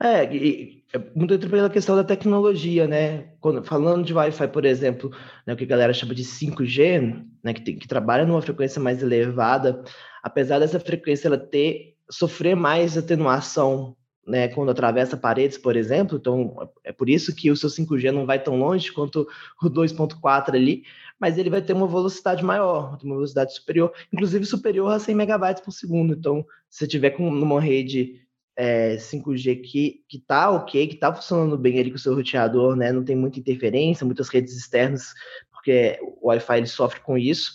É, 0.00 0.34
e, 0.34 0.84
é 0.92 0.98
muito 1.14 1.38
pela 1.38 1.70
questão 1.70 1.96
da 1.96 2.04
tecnologia, 2.04 2.86
né? 2.86 3.28
Quando, 3.40 3.64
falando 3.64 4.04
de 4.04 4.12
Wi-Fi, 4.12 4.48
por 4.48 4.64
exemplo, 4.64 5.10
né, 5.46 5.54
o 5.54 5.56
que 5.56 5.64
a 5.64 5.68
galera 5.68 5.92
chama 5.92 6.14
de 6.14 6.22
5G, 6.24 7.24
né, 7.42 7.54
que, 7.54 7.62
tem, 7.62 7.78
que 7.78 7.88
trabalha 7.88 8.26
numa 8.26 8.42
frequência 8.42 8.80
mais 8.80 9.02
elevada, 9.02 9.82
apesar 10.22 10.58
dessa 10.58 10.78
frequência 10.78 11.28
ela 11.28 11.38
ter 11.38 11.94
sofrer 12.10 12.54
mais 12.54 12.96
atenuação 12.96 13.96
né, 14.26 14.48
quando 14.48 14.70
atravessa 14.70 15.16
paredes, 15.16 15.56
por 15.56 15.76
exemplo, 15.76 16.18
então 16.18 16.56
é 16.82 16.92
por 16.92 17.08
isso 17.08 17.34
que 17.34 17.50
o 17.50 17.56
seu 17.56 17.70
5G 17.70 18.10
não 18.10 18.26
vai 18.26 18.42
tão 18.42 18.58
longe 18.58 18.92
quanto 18.92 19.26
o 19.62 19.70
2.4 19.70 20.54
ali, 20.54 20.82
mas 21.18 21.38
ele 21.38 21.50
vai 21.50 21.62
ter 21.62 21.72
uma 21.72 21.86
velocidade 21.86 22.44
maior, 22.44 22.98
uma 23.02 23.14
velocidade 23.14 23.54
superior, 23.54 23.92
inclusive 24.12 24.44
superior 24.44 24.92
a 24.92 24.98
100 24.98 25.14
megabytes 25.14 25.62
por 25.62 25.72
segundo. 25.72 26.14
Então, 26.14 26.44
se 26.68 26.80
você 26.80 26.86
tiver 26.86 27.10
com 27.10 27.26
uma 27.26 27.60
rede 27.60 28.20
é, 28.56 28.96
5G 28.96 29.62
que, 29.62 30.04
que 30.08 30.18
tá 30.18 30.50
ok, 30.50 30.86
que 30.86 30.96
tá 30.96 31.12
funcionando 31.12 31.58
bem 31.58 31.78
ali 31.78 31.90
com 31.90 31.96
o 31.96 32.00
seu 32.00 32.14
roteador, 32.14 32.74
né, 32.76 32.92
não 32.92 33.04
tem 33.04 33.16
muita 33.16 33.38
interferência, 33.38 34.06
muitas 34.06 34.28
redes 34.28 34.56
externas, 34.56 35.12
porque 35.52 35.98
o 36.02 36.28
Wi-Fi 36.28 36.58
ele 36.58 36.66
sofre 36.66 37.00
com 37.00 37.18
isso, 37.18 37.52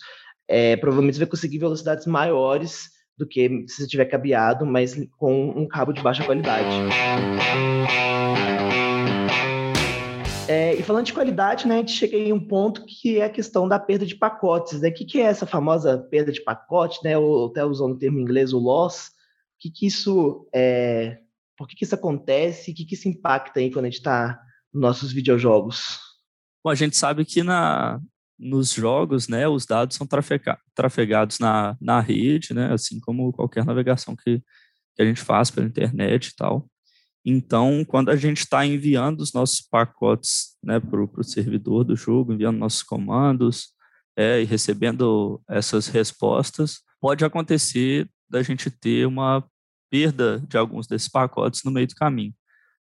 é, 0.48 0.76
provavelmente 0.76 1.14
você 1.14 1.20
vai 1.20 1.30
conseguir 1.30 1.58
velocidades 1.58 2.06
maiores 2.06 2.90
do 3.16 3.26
que 3.26 3.64
se 3.68 3.82
você 3.82 3.86
tiver 3.86 4.06
cabeado, 4.06 4.64
mas 4.66 4.96
com 5.16 5.50
um 5.50 5.66
cabo 5.66 5.92
de 5.92 6.02
baixa 6.02 6.24
qualidade. 6.24 6.68
Falando 10.82 11.06
de 11.06 11.12
qualidade, 11.12 11.66
né, 11.66 11.76
a 11.76 11.78
gente 11.78 11.92
chega 11.92 12.16
em 12.16 12.32
um 12.32 12.40
ponto 12.46 12.84
que 12.84 13.18
é 13.18 13.24
a 13.24 13.30
questão 13.30 13.68
da 13.68 13.78
perda 13.78 14.06
de 14.06 14.14
pacotes. 14.14 14.80
Né? 14.80 14.88
O 14.88 14.94
que, 14.94 15.04
que 15.04 15.20
é 15.20 15.24
essa 15.24 15.46
famosa 15.46 15.98
perda 15.98 16.32
de 16.32 16.42
pacote, 16.42 17.00
né, 17.04 17.16
ou 17.16 17.46
até 17.46 17.64
usando 17.64 17.94
o 17.94 17.98
termo 17.98 18.18
em 18.18 18.22
inglês, 18.22 18.52
o 18.52 18.58
loss? 18.58 19.08
O 19.08 19.10
que, 19.60 19.70
que 19.70 19.86
isso 19.86 20.48
é, 20.52 21.18
por 21.56 21.68
que, 21.68 21.76
que 21.76 21.84
isso 21.84 21.94
acontece? 21.94 22.70
O 22.70 22.74
que, 22.74 22.84
que 22.84 22.94
isso 22.94 23.08
impacta 23.08 23.60
aí 23.60 23.70
quando 23.70 23.84
a 23.84 23.88
gente 23.88 23.98
está 23.98 24.40
nos 24.72 24.82
nossos 24.82 25.12
videojogos? 25.12 25.98
Bom, 26.64 26.70
a 26.70 26.74
gente 26.74 26.96
sabe 26.96 27.24
que 27.24 27.42
na, 27.42 28.00
nos 28.38 28.72
jogos, 28.72 29.28
né, 29.28 29.46
os 29.46 29.64
dados 29.64 29.96
são 29.96 30.06
trafega 30.06 30.58
trafegados 30.74 31.38
na, 31.38 31.76
na 31.80 32.00
rede, 32.00 32.52
né, 32.52 32.72
assim 32.72 32.98
como 32.98 33.32
qualquer 33.32 33.64
navegação 33.64 34.16
que, 34.16 34.42
que 34.96 35.02
a 35.02 35.04
gente 35.04 35.20
faz 35.20 35.50
pela 35.50 35.66
internet 35.66 36.28
e 36.28 36.36
tal. 36.36 36.68
Então, 37.24 37.84
quando 37.84 38.10
a 38.10 38.16
gente 38.16 38.38
está 38.38 38.66
enviando 38.66 39.20
os 39.20 39.32
nossos 39.32 39.60
pacotes 39.60 40.56
né, 40.62 40.80
para 40.80 41.00
o 41.00 41.22
servidor 41.22 41.84
do 41.84 41.94
jogo, 41.94 42.32
enviando 42.32 42.58
nossos 42.58 42.82
comandos 42.82 43.68
é, 44.16 44.42
e 44.42 44.44
recebendo 44.44 45.40
essas 45.48 45.86
respostas, 45.86 46.80
pode 47.00 47.24
acontecer 47.24 48.08
da 48.28 48.42
gente 48.42 48.70
ter 48.70 49.06
uma 49.06 49.44
perda 49.90 50.40
de 50.48 50.56
alguns 50.56 50.86
desses 50.86 51.08
pacotes 51.08 51.62
no 51.64 51.70
meio 51.70 51.86
do 51.86 51.94
caminho, 51.94 52.34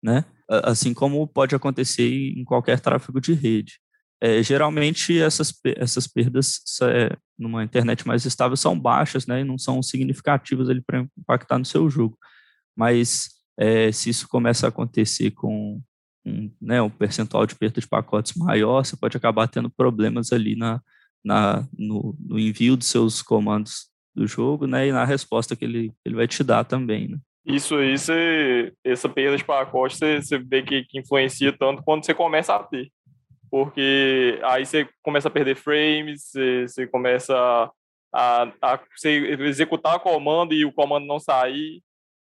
né? 0.02 0.24
Assim 0.48 0.92
como 0.92 1.26
pode 1.26 1.54
acontecer 1.54 2.08
em 2.36 2.44
qualquer 2.44 2.78
tráfego 2.80 3.20
de 3.20 3.32
rede. 3.32 3.80
É, 4.22 4.42
geralmente 4.42 5.18
essas, 5.18 5.52
essas 5.64 6.06
perdas 6.06 6.60
é, 6.82 7.16
numa 7.38 7.64
internet 7.64 8.06
mais 8.06 8.26
estável 8.26 8.56
são 8.56 8.78
baixas, 8.78 9.26
né, 9.26 9.40
e 9.40 9.44
não 9.44 9.56
são 9.56 9.82
significativas 9.82 10.68
ali 10.68 10.82
para 10.82 11.06
impactar 11.18 11.58
no 11.58 11.64
seu 11.64 11.88
jogo. 11.88 12.18
Mas 12.76 13.39
é, 13.60 13.92
se 13.92 14.10
isso 14.10 14.28
começa 14.28 14.66
a 14.66 14.68
acontecer 14.70 15.32
com 15.32 15.80
um, 16.24 16.50
né, 16.60 16.80
um 16.80 16.90
percentual 16.90 17.46
de 17.46 17.54
perda 17.54 17.80
de 17.80 17.86
pacotes 17.86 18.34
maior, 18.34 18.84
você 18.84 18.96
pode 18.96 19.16
acabar 19.16 19.46
tendo 19.48 19.68
problemas 19.68 20.32
ali 20.32 20.56
na, 20.56 20.80
na, 21.24 21.68
no, 21.78 22.16
no 22.18 22.38
envio 22.38 22.76
dos 22.76 22.88
seus 22.88 23.20
comandos 23.20 23.88
do 24.14 24.26
jogo, 24.26 24.66
né, 24.66 24.88
e 24.88 24.92
na 24.92 25.04
resposta 25.04 25.54
que 25.54 25.64
ele, 25.64 25.92
ele 26.04 26.14
vai 26.14 26.26
te 26.26 26.42
dar 26.42 26.64
também, 26.64 27.08
né. 27.08 27.18
Isso 27.44 27.74
aí, 27.76 27.96
você, 27.96 28.72
essa 28.84 29.08
perda 29.08 29.36
de 29.36 29.44
pacote, 29.44 29.96
você, 29.96 30.20
você 30.20 30.38
vê 30.38 30.62
que, 30.62 30.84
que 30.84 30.98
influencia 30.98 31.52
tanto 31.56 31.82
quando 31.82 32.04
você 32.04 32.14
começa 32.14 32.54
a 32.54 32.62
ter 32.62 32.90
porque 33.50 34.38
aí 34.44 34.64
você 34.64 34.88
começa 35.02 35.28
a 35.28 35.30
perder 35.30 35.56
frames, 35.56 36.22
você, 36.22 36.68
você 36.68 36.86
começa 36.86 37.34
a, 38.14 38.52
a 38.62 38.80
você 38.96 39.10
executar 39.40 39.96
o 39.96 40.00
comando 40.00 40.54
e 40.54 40.64
o 40.64 40.72
comando 40.72 41.06
não 41.06 41.18
sair. 41.18 41.82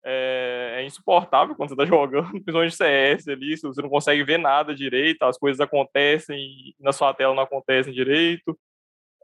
É, 0.04 0.76
é 0.80 0.84
insuportável 0.84 1.54
quando 1.54 1.70
você 1.70 1.75
está 1.75 1.87
jogando, 1.87 2.30
principalmente 2.30 2.76
CS 2.76 3.28
ali, 3.28 3.56
você 3.56 3.80
não 3.80 3.88
consegue 3.88 4.23
ver 4.23 4.38
nada 4.38 4.75
direito, 4.75 5.23
as 5.23 5.38
coisas 5.38 5.61
acontecem 5.61 6.75
na 6.78 6.92
sua 6.92 7.14
tela 7.14 7.34
não 7.34 7.42
acontecem 7.42 7.92
direito. 7.92 8.58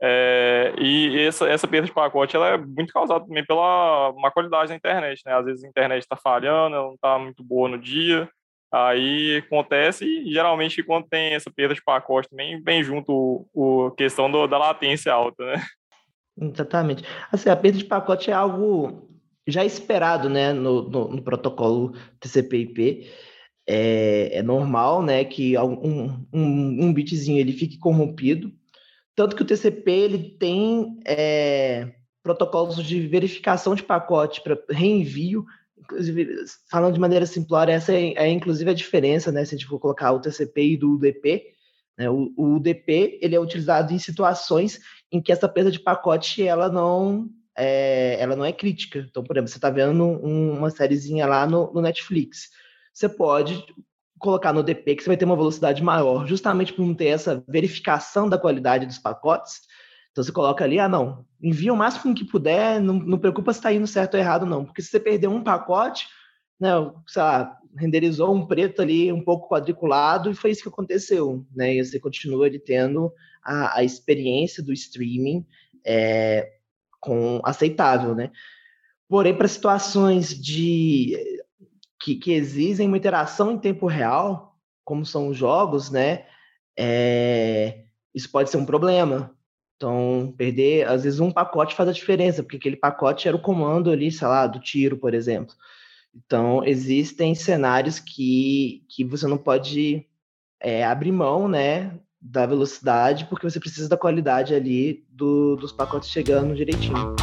É, 0.03 0.73
e 0.79 1.19
essa, 1.27 1.47
essa 1.47 1.69
perda 1.69 1.87
de 1.87 1.93
pacote 1.93 2.35
ela 2.35 2.49
é 2.49 2.57
muito 2.57 2.91
causada 2.91 3.27
também 3.27 3.45
pela 3.45 4.15
má 4.17 4.31
qualidade 4.31 4.71
da 4.71 4.75
internet, 4.75 5.21
né? 5.27 5.35
Às 5.35 5.45
vezes 5.45 5.63
a 5.63 5.69
internet 5.69 6.03
está 6.03 6.17
falhando, 6.17 6.75
ela 6.75 6.87
não 6.87 6.95
está 6.95 7.19
muito 7.19 7.45
boa 7.45 7.69
no 7.69 7.79
dia, 7.79 8.27
Aí 8.73 9.39
acontece 9.39 10.05
e 10.05 10.33
geralmente 10.33 10.81
quando 10.83 11.09
tem 11.09 11.35
essa 11.35 11.51
perda 11.51 11.75
de 11.75 11.83
pacote 11.83 12.29
também 12.29 12.63
vem 12.63 12.85
junto 12.85 13.49
o 13.53 13.91
questão 13.93 14.31
do, 14.31 14.47
da 14.47 14.59
latência 14.59 15.13
alta, 15.13 15.45
né? 15.45 15.63
Exatamente. 16.41 17.05
Assim, 17.33 17.51
a 17.51 17.57
perda 17.57 17.79
de 17.79 17.85
pacote 17.85 18.31
é 18.31 18.35
algo 18.35 19.10
já 19.51 19.65
esperado, 19.65 20.29
né, 20.29 20.53
no, 20.53 20.89
no, 20.89 21.09
no 21.09 21.23
protocolo 21.23 21.93
TCP/IP. 22.21 23.09
É, 23.69 24.39
é, 24.39 24.43
normal, 24.43 25.03
né, 25.03 25.25
que 25.25 25.57
um, 25.59 26.27
um, 26.33 26.87
um 26.87 26.93
bitzinho 26.93 27.39
ele 27.39 27.53
fique 27.53 27.79
corrompido. 27.79 28.53
Tanto 29.15 29.37
que 29.37 29.43
o 29.43 29.45
TCP 29.45 29.91
ele 29.91 30.19
tem 30.39 30.99
é, 31.07 31.93
protocolos 32.23 32.83
de 32.85 33.07
verificação 33.07 33.75
de 33.75 33.83
pacote 33.83 34.43
para 34.43 34.59
reenvio 34.71 35.45
inclusive, 35.91 36.45
falando 36.71 36.95
de 36.95 37.01
maneira 37.01 37.27
simplória, 37.27 37.73
essa 37.73 37.93
é, 37.93 38.13
é, 38.15 38.29
inclusive 38.29 38.71
a 38.71 38.75
diferença, 38.75 39.33
né? 39.33 39.45
Se 39.45 39.55
a 39.55 39.59
gente 39.59 39.69
for 39.69 39.79
colocar 39.79 40.13
o 40.13 40.21
TCP 40.21 40.73
e 40.73 40.77
do 40.77 40.95
UDP, 40.95 41.45
né? 41.99 42.09
O, 42.09 42.33
o 42.37 42.55
UDP 42.57 43.19
ele 43.21 43.35
é 43.35 43.41
utilizado 43.41 43.93
em 43.93 43.99
situações 43.99 44.81
em 45.11 45.21
que 45.21 45.33
essa 45.33 45.49
perda 45.49 45.71
de 45.71 45.81
pacote 45.81 46.43
ela 46.43 46.71
não 46.71 47.29
é, 47.61 48.17
ela 48.19 48.35
não 48.35 48.45
é 48.45 48.53
crítica. 48.53 49.07
Então, 49.11 49.23
por 49.23 49.37
exemplo, 49.37 49.51
você 49.51 49.59
está 49.59 49.69
vendo 49.69 50.03
um, 50.03 50.57
uma 50.59 50.71
sériezinha 50.71 51.27
lá 51.27 51.47
no, 51.47 51.71
no, 51.73 51.83
Netflix, 51.83 52.49
você 52.93 53.07
pode 53.07 53.63
colocar 54.19 54.53
no 54.53 54.61
UDP 54.61 54.97
que 54.97 55.03
você 55.03 55.11
vai 55.11 55.17
ter 55.17 55.27
uma 55.27 55.37
velocidade 55.37 55.83
maior, 55.83 56.27
justamente 56.27 56.73
por 56.73 56.87
não 56.87 56.95
ter 56.95 57.07
essa 57.07 57.45
verificação 57.47 58.29
da 58.29 58.39
qualidade 58.39 58.87
dos 58.87 58.99
pacotes. 58.99 59.61
Então 60.11 60.25
você 60.25 60.33
coloca 60.33 60.65
ali, 60.65 60.79
ah, 60.79 60.89
não, 60.89 61.25
envia 61.41 61.73
o 61.73 61.77
máximo 61.77 62.15
que 62.15 62.25
puder, 62.25 62.81
não, 62.81 62.95
não 62.95 63.19
preocupa 63.19 63.53
se 63.53 63.59
está 63.59 63.73
indo 63.73 63.87
certo 63.87 64.15
ou 64.15 64.21
errado, 64.21 64.47
não. 64.47 64.65
Porque 64.65 64.83
se 64.83 64.89
você 64.89 64.99
perder 64.99 65.29
um 65.29 65.43
pacote, 65.43 66.07
né, 66.59 66.71
sei 67.07 67.23
lá, 67.23 67.59
renderizou 67.77 68.35
um 68.35 68.47
preto 68.47 68.83
ali 68.83 69.13
um 69.13 69.23
pouco 69.23 69.49
quadriculado 69.49 70.31
e 70.31 70.35
foi 70.35 70.51
isso 70.51 70.63
que 70.63 70.69
aconteceu, 70.69 71.47
né? 71.55 71.75
E 71.75 71.85
você 71.85 72.01
continua 72.01 72.47
ali 72.47 72.59
tendo 72.59 73.13
a, 73.43 73.79
a 73.79 73.85
experiência 73.85 74.63
do 74.63 74.73
streaming 74.73 75.47
é, 75.85 76.60
com 77.01 77.41
aceitável, 77.45 78.15
né? 78.15 78.31
Porém, 79.09 79.35
para 79.37 79.49
situações 79.49 80.29
de 80.39 81.17
que, 82.01 82.15
que, 82.15 82.33
exigem 82.33 82.87
uma 82.87 82.97
interação 82.97 83.53
em 83.53 83.59
tempo 83.59 83.87
real, 83.87 84.57
como 84.85 85.05
são 85.05 85.29
os 85.29 85.37
jogos, 85.37 85.91
né? 85.91 86.27
É, 86.79 87.85
isso 88.15 88.31
pode 88.31 88.51
ser 88.51 88.57
um 88.57 88.65
problema, 88.65 89.37
então, 89.81 90.35
perder, 90.37 90.87
às 90.87 91.05
vezes, 91.05 91.21
um 91.21 91.33
pacote 91.33 91.75
faz 91.75 91.89
a 91.89 91.93
diferença, 91.93 92.43
porque 92.43 92.59
aquele 92.59 92.77
pacote 92.77 93.27
era 93.27 93.37
o 93.37 93.41
comando 93.41 93.91
ali, 93.91 94.13
sei 94.13 94.29
lá, 94.29 94.47
do 94.47 94.61
tiro, 94.61 94.99
por 94.99 95.15
exemplo. 95.15 95.55
Então, 96.15 96.63
existem 96.65 97.35
cenários 97.35 97.99
que, 97.99 98.85
que 98.91 99.05
você 99.05 99.27
não 99.27 99.39
pode 99.39 100.07
é, 100.61 100.85
abrir 100.85 101.13
mão, 101.13 101.49
né, 101.49 101.99
da 102.21 102.45
velocidade, 102.47 103.27
porque 103.27 103.49
você 103.49 103.59
precisa 103.59 103.89
da 103.89 103.97
qualidade 103.97 104.55
ali 104.55 105.05
do, 105.09 105.57
dos 105.57 105.73
pacotes 105.73 106.11
chegando 106.11 106.55
direitinho. 106.55 107.17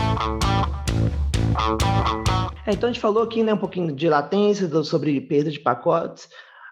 É, 2.65 2.73
então, 2.73 2.89
a 2.89 2.91
gente 2.91 3.01
falou 3.01 3.23
aqui, 3.23 3.43
né, 3.43 3.53
um 3.53 3.57
pouquinho 3.57 3.95
de 3.95 4.09
latência, 4.09 4.67
sobre 4.83 5.21
perda 5.21 5.51
de 5.51 5.59
pacotes, 5.59 6.27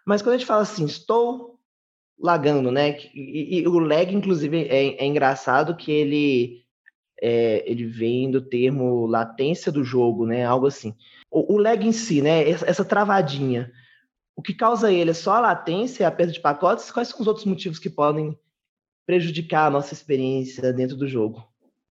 mas 0.05 0.21
quando 0.21 0.35
a 0.35 0.37
gente 0.37 0.47
fala 0.47 0.61
assim, 0.61 0.85
estou 0.85 1.55
lagando, 2.19 2.71
né? 2.71 2.97
E, 3.13 3.59
e 3.59 3.67
o 3.67 3.79
lag, 3.79 4.13
inclusive, 4.13 4.67
é, 4.67 5.03
é 5.03 5.05
engraçado 5.05 5.75
que 5.75 5.91
ele, 5.91 6.63
é, 7.21 7.63
ele 7.69 7.85
vem 7.85 8.31
do 8.31 8.41
termo 8.41 9.05
latência 9.05 9.71
do 9.71 9.83
jogo, 9.83 10.25
né? 10.25 10.45
Algo 10.45 10.67
assim. 10.67 10.95
O, 11.29 11.55
o 11.55 11.57
lag 11.57 11.85
em 11.85 11.91
si, 11.91 12.21
né? 12.21 12.49
Essa, 12.49 12.69
essa, 12.69 12.85
travadinha, 12.85 13.71
o 14.35 14.41
que 14.41 14.53
causa 14.53 14.91
ele 14.91 15.11
é 15.11 15.13
só 15.13 15.35
a 15.35 15.39
latência, 15.39 16.07
a 16.07 16.11
perda 16.11 16.33
de 16.33 16.41
pacotes? 16.41 16.91
Quais 16.91 17.07
são 17.07 17.21
os 17.21 17.27
outros 17.27 17.45
motivos 17.45 17.79
que 17.79 17.89
podem 17.89 18.37
prejudicar 19.05 19.67
a 19.67 19.69
nossa 19.69 19.93
experiência 19.93 20.73
dentro 20.73 20.97
do 20.97 21.07
jogo? 21.07 21.47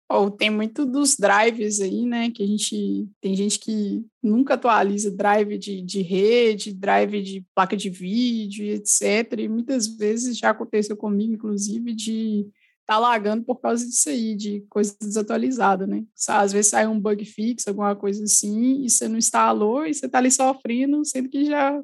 Ou 0.09 0.29
tem 0.29 0.51
muito 0.51 0.85
dos 0.85 1.17
drives 1.17 1.81
aí, 1.81 2.05
né? 2.05 2.31
Que 2.31 2.43
a 2.43 2.47
gente 2.47 3.09
tem 3.21 3.37
gente 3.37 3.61
que 3.61 4.05
nunca 4.21 4.55
atualiza 4.55 5.09
drive 5.09 5.57
de, 5.57 5.83
de 5.83 6.03
rede, 6.03 6.73
drive 6.73 7.23
de 7.23 7.47
placa 7.55 7.77
de 7.77 7.89
vídeo, 7.89 8.67
etc. 8.67 9.39
E 9.39 9.49
muitas 9.49 9.87
vezes 9.87 10.37
já 10.37 10.51
aconteceu 10.51 10.97
comigo, 10.97 11.35
inclusive, 11.35 11.95
de 11.95 12.49
tá 12.85 12.99
lagando 12.99 13.45
por 13.45 13.61
causa 13.61 13.87
disso 13.87 14.09
aí, 14.09 14.35
de 14.35 14.65
coisa 14.69 14.97
desatualizada, 15.01 15.87
né? 15.87 16.03
Às 16.29 16.53
vezes 16.53 16.73
sai 16.73 16.89
um 16.89 16.99
bug 16.99 17.25
fix, 17.25 17.69
alguma 17.69 17.95
coisa 17.95 18.25
assim, 18.25 18.85
e 18.85 18.91
você 18.91 19.07
não 19.07 19.17
instalou 19.17 19.87
e 19.87 19.95
você 19.95 20.09
tá 20.09 20.19
ali 20.19 20.29
sofrendo, 20.29 21.05
sendo 21.05 21.29
que 21.29 21.45
já 21.45 21.81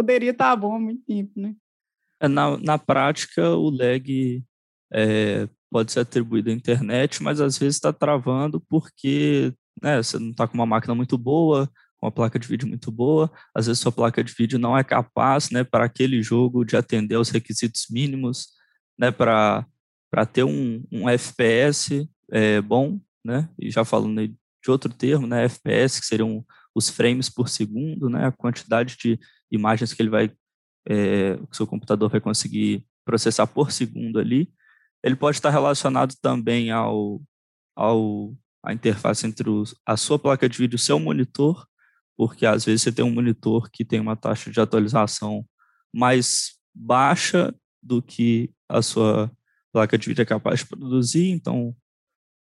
poderia 0.00 0.30
estar 0.30 0.50
tá 0.50 0.56
bom 0.56 0.74
há 0.74 0.80
muito 0.80 1.04
tempo, 1.04 1.32
né? 1.36 1.54
É, 2.18 2.26
na, 2.26 2.56
na 2.56 2.78
prática, 2.78 3.50
o 3.50 3.70
lag 3.70 4.42
é, 4.92 5.48
pode 5.70 5.92
ser 5.92 6.00
atribuído 6.00 6.50
à 6.50 6.52
internet, 6.52 7.22
mas 7.22 7.40
às 7.40 7.58
vezes 7.58 7.76
está 7.76 7.92
travando 7.92 8.60
porque 8.68 9.52
né, 9.82 10.02
você 10.02 10.18
não 10.18 10.30
está 10.30 10.46
com 10.48 10.54
uma 10.54 10.66
máquina 10.66 10.94
muito 10.94 11.16
boa, 11.18 11.70
uma 12.02 12.10
placa 12.10 12.38
de 12.38 12.48
vídeo 12.48 12.66
muito 12.66 12.90
boa, 12.90 13.30
às 13.54 13.66
vezes 13.66 13.80
sua 13.80 13.92
placa 13.92 14.24
de 14.24 14.32
vídeo 14.32 14.58
não 14.58 14.76
é 14.76 14.82
capaz, 14.82 15.50
né, 15.50 15.64
para 15.64 15.84
aquele 15.84 16.22
jogo 16.22 16.64
de 16.64 16.76
atender 16.76 17.14
aos 17.14 17.30
requisitos 17.30 17.86
mínimos, 17.90 18.48
né, 18.98 19.10
para 19.10 19.66
ter 20.32 20.44
um, 20.44 20.82
um 20.90 21.08
FPS 21.08 22.08
é, 22.30 22.60
bom, 22.60 22.98
né, 23.24 23.48
e 23.58 23.70
já 23.70 23.84
falando 23.84 24.26
de 24.26 24.70
outro 24.70 24.92
termo, 24.92 25.26
né, 25.26 25.44
FPS, 25.44 26.00
que 26.00 26.06
seriam 26.06 26.44
os 26.74 26.88
frames 26.88 27.28
por 27.28 27.48
segundo, 27.48 28.08
né, 28.08 28.26
a 28.26 28.32
quantidade 28.32 28.96
de 28.96 29.18
imagens 29.50 29.92
que 29.92 30.02
ele 30.02 30.10
vai, 30.10 30.32
é, 30.88 31.36
que 31.36 31.56
seu 31.56 31.66
computador 31.66 32.10
vai 32.10 32.20
conseguir 32.20 32.86
processar 33.04 33.46
por 33.46 33.72
segundo 33.72 34.18
ali, 34.18 34.52
ele 35.02 35.16
pode 35.16 35.36
estar 35.36 35.50
relacionado 35.50 36.14
também 36.20 36.70
ao, 36.70 37.20
ao 37.74 38.34
a 38.62 38.72
interface 38.72 39.26
entre 39.26 39.48
os, 39.48 39.74
a 39.86 39.96
sua 39.96 40.18
placa 40.18 40.48
de 40.48 40.58
vídeo 40.58 40.74
e 40.74 40.76
o 40.76 40.78
seu 40.78 40.98
monitor, 40.98 41.66
porque 42.16 42.44
às 42.44 42.64
vezes 42.64 42.82
você 42.82 42.92
tem 42.92 43.04
um 43.04 43.10
monitor 43.10 43.70
que 43.70 43.84
tem 43.84 43.98
uma 43.98 44.16
taxa 44.16 44.50
de 44.50 44.60
atualização 44.60 45.46
mais 45.92 46.58
baixa 46.74 47.54
do 47.82 48.02
que 48.02 48.52
a 48.68 48.82
sua 48.82 49.30
placa 49.72 49.96
de 49.96 50.06
vídeo 50.06 50.22
é 50.22 50.26
capaz 50.26 50.60
de 50.60 50.66
produzir, 50.66 51.30
então 51.30 51.74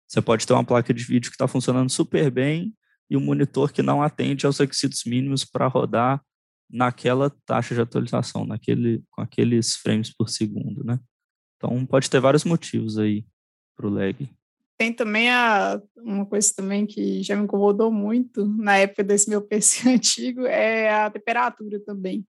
você 0.08 0.22
pode 0.22 0.48
ter 0.48 0.54
uma 0.54 0.64
placa 0.64 0.94
de 0.94 1.04
vídeo 1.04 1.30
que 1.30 1.36
está 1.36 1.48
funcionando 1.48 1.90
super 1.90 2.32
bem 2.32 2.74
e 3.10 3.16
um 3.16 3.22
monitor 3.22 3.72
que 3.72 3.82
não 3.82 4.02
atende 4.02 4.46
aos 4.46 4.60
requisitos 4.60 5.04
mínimos 5.06 5.46
para 5.46 5.68
rodar 5.68 6.22
naquela 6.70 7.30
taxa 7.46 7.74
de 7.74 7.82
atualização, 7.82 8.46
naquele, 8.46 9.02
com 9.10 9.22
aqueles 9.22 9.76
frames 9.76 10.14
por 10.14 10.30
segundo, 10.30 10.84
né? 10.84 11.00
Então 11.56 11.86
pode 11.86 12.10
ter 12.10 12.20
vários 12.20 12.44
motivos 12.44 12.98
aí 12.98 13.26
para 13.76 13.88
o 13.88 13.90
lag. 13.90 14.30
Tem 14.78 14.94
também 14.94 15.30
a, 15.30 15.82
uma 15.98 16.26
coisa 16.26 16.54
também 16.56 16.86
que 16.86 17.24
já 17.24 17.36
me 17.36 17.44
incomodou 17.44 17.92
muito 17.92 18.46
na 18.46 18.78
época 18.78 19.04
desse 19.04 19.30
meu 19.30 19.42
PC 19.48 19.90
antigo, 19.90 20.46
é 20.46 20.90
a 20.90 21.10
temperatura 21.10 21.80
também. 21.80 22.26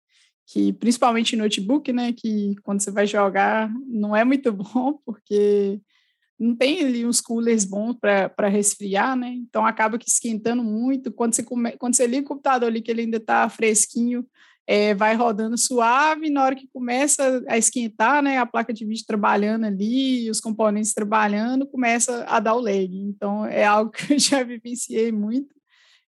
Que 0.47 0.73
principalmente 0.73 1.37
notebook, 1.37 1.93
né? 1.93 2.13
Que 2.13 2.55
quando 2.63 2.81
você 2.81 2.91
vai 2.91 3.07
jogar 3.07 3.71
não 3.87 4.17
é 4.17 4.25
muito 4.25 4.51
bom, 4.53 4.99
porque 5.05 5.81
não 6.39 6.55
tem 6.55 6.85
ali 6.85 7.05
uns 7.05 7.21
coolers 7.21 7.65
bons 7.65 7.97
para 7.99 8.49
resfriar, 8.49 9.17
né? 9.17 9.29
Então 9.29 9.67
acaba 9.67 9.99
que 9.99 10.09
esquentando 10.09 10.63
muito. 10.63 11.13
Quando 11.13 11.35
você, 11.35 11.43
come, 11.43 11.73
quando 11.73 11.95
você 11.95 12.07
liga 12.07 12.25
o 12.25 12.29
computador 12.29 12.69
ali, 12.69 12.81
que 12.81 12.91
ele 12.91 13.03
ainda 13.03 13.17
está 13.17 13.49
fresquinho, 13.49 14.25
é, 14.67 14.95
vai 14.95 15.17
rodando 15.17 15.57
suave, 15.57 16.31
na 16.31 16.45
hora 16.45 16.55
que 16.55 16.69
começa 16.69 17.43
a 17.49 17.59
esquentar, 17.59 18.23
né? 18.23 18.39
A 18.39 18.47
placa 18.47 18.73
de 18.73 18.85
vídeo 18.85 19.05
trabalhando 19.07 19.65
ali, 19.65 20.31
os 20.31 20.41
componentes 20.41 20.95
trabalhando, 20.95 21.67
começa 21.67 22.25
a 22.25 22.39
dar 22.39 22.55
o 22.55 22.61
lag. 22.61 22.89
Então 22.93 23.45
é 23.45 23.65
algo 23.65 23.91
que 23.93 24.15
eu 24.15 24.19
já 24.19 24.43
vivenciei 24.43 25.11
muito. 25.11 25.57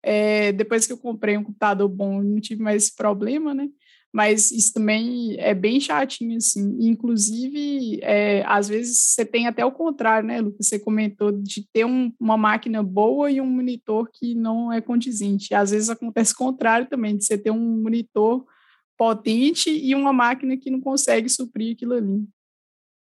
É, 0.04 0.52
depois 0.52 0.86
que 0.86 0.94
eu 0.94 0.98
comprei 0.98 1.38
um 1.38 1.44
computador 1.44 1.90
bom, 1.90 2.22
não 2.22 2.40
tive 2.40 2.62
mais 2.62 2.84
esse 2.84 2.96
problema, 2.96 3.54
né? 3.54 3.68
Mas 4.14 4.52
isso 4.52 4.74
também 4.74 5.36
é 5.38 5.54
bem 5.54 5.80
chatinho, 5.80 6.38
assim. 6.38 6.78
Inclusive, 6.80 8.00
é, 8.02 8.44
às 8.46 8.68
vezes 8.68 9.00
você 9.00 9.26
tem 9.26 9.48
até 9.48 9.64
o 9.64 9.72
contrário, 9.72 10.28
né, 10.28 10.42
Lucas? 10.42 10.68
Você 10.68 10.80
comentou 10.80 11.32
de 11.32 11.68
ter 11.72 11.86
um, 11.86 12.12
uma 12.20 12.38
máquina 12.38 12.82
boa 12.82 13.30
e 13.30 13.40
um 13.40 13.46
monitor 13.46 14.10
que 14.12 14.34
não 14.34 14.74
é 14.74 14.82
condizente. 14.82 15.54
Às 15.54 15.72
vezes 15.72 15.90
acontece 15.90 16.34
o 16.34 16.38
contrário 16.38 16.88
também, 16.88 17.16
de 17.16 17.26
você 17.26 17.38
ter 17.38 17.52
um 17.52 17.82
monitor 17.82 18.46
potente 18.98 19.70
e 19.70 19.94
uma 19.96 20.12
máquina 20.12 20.58
que 20.58 20.72
não 20.72 20.82
consegue 20.82 21.30
suprir 21.30 21.76
aquilo 21.76 21.94
ali. 21.94 22.24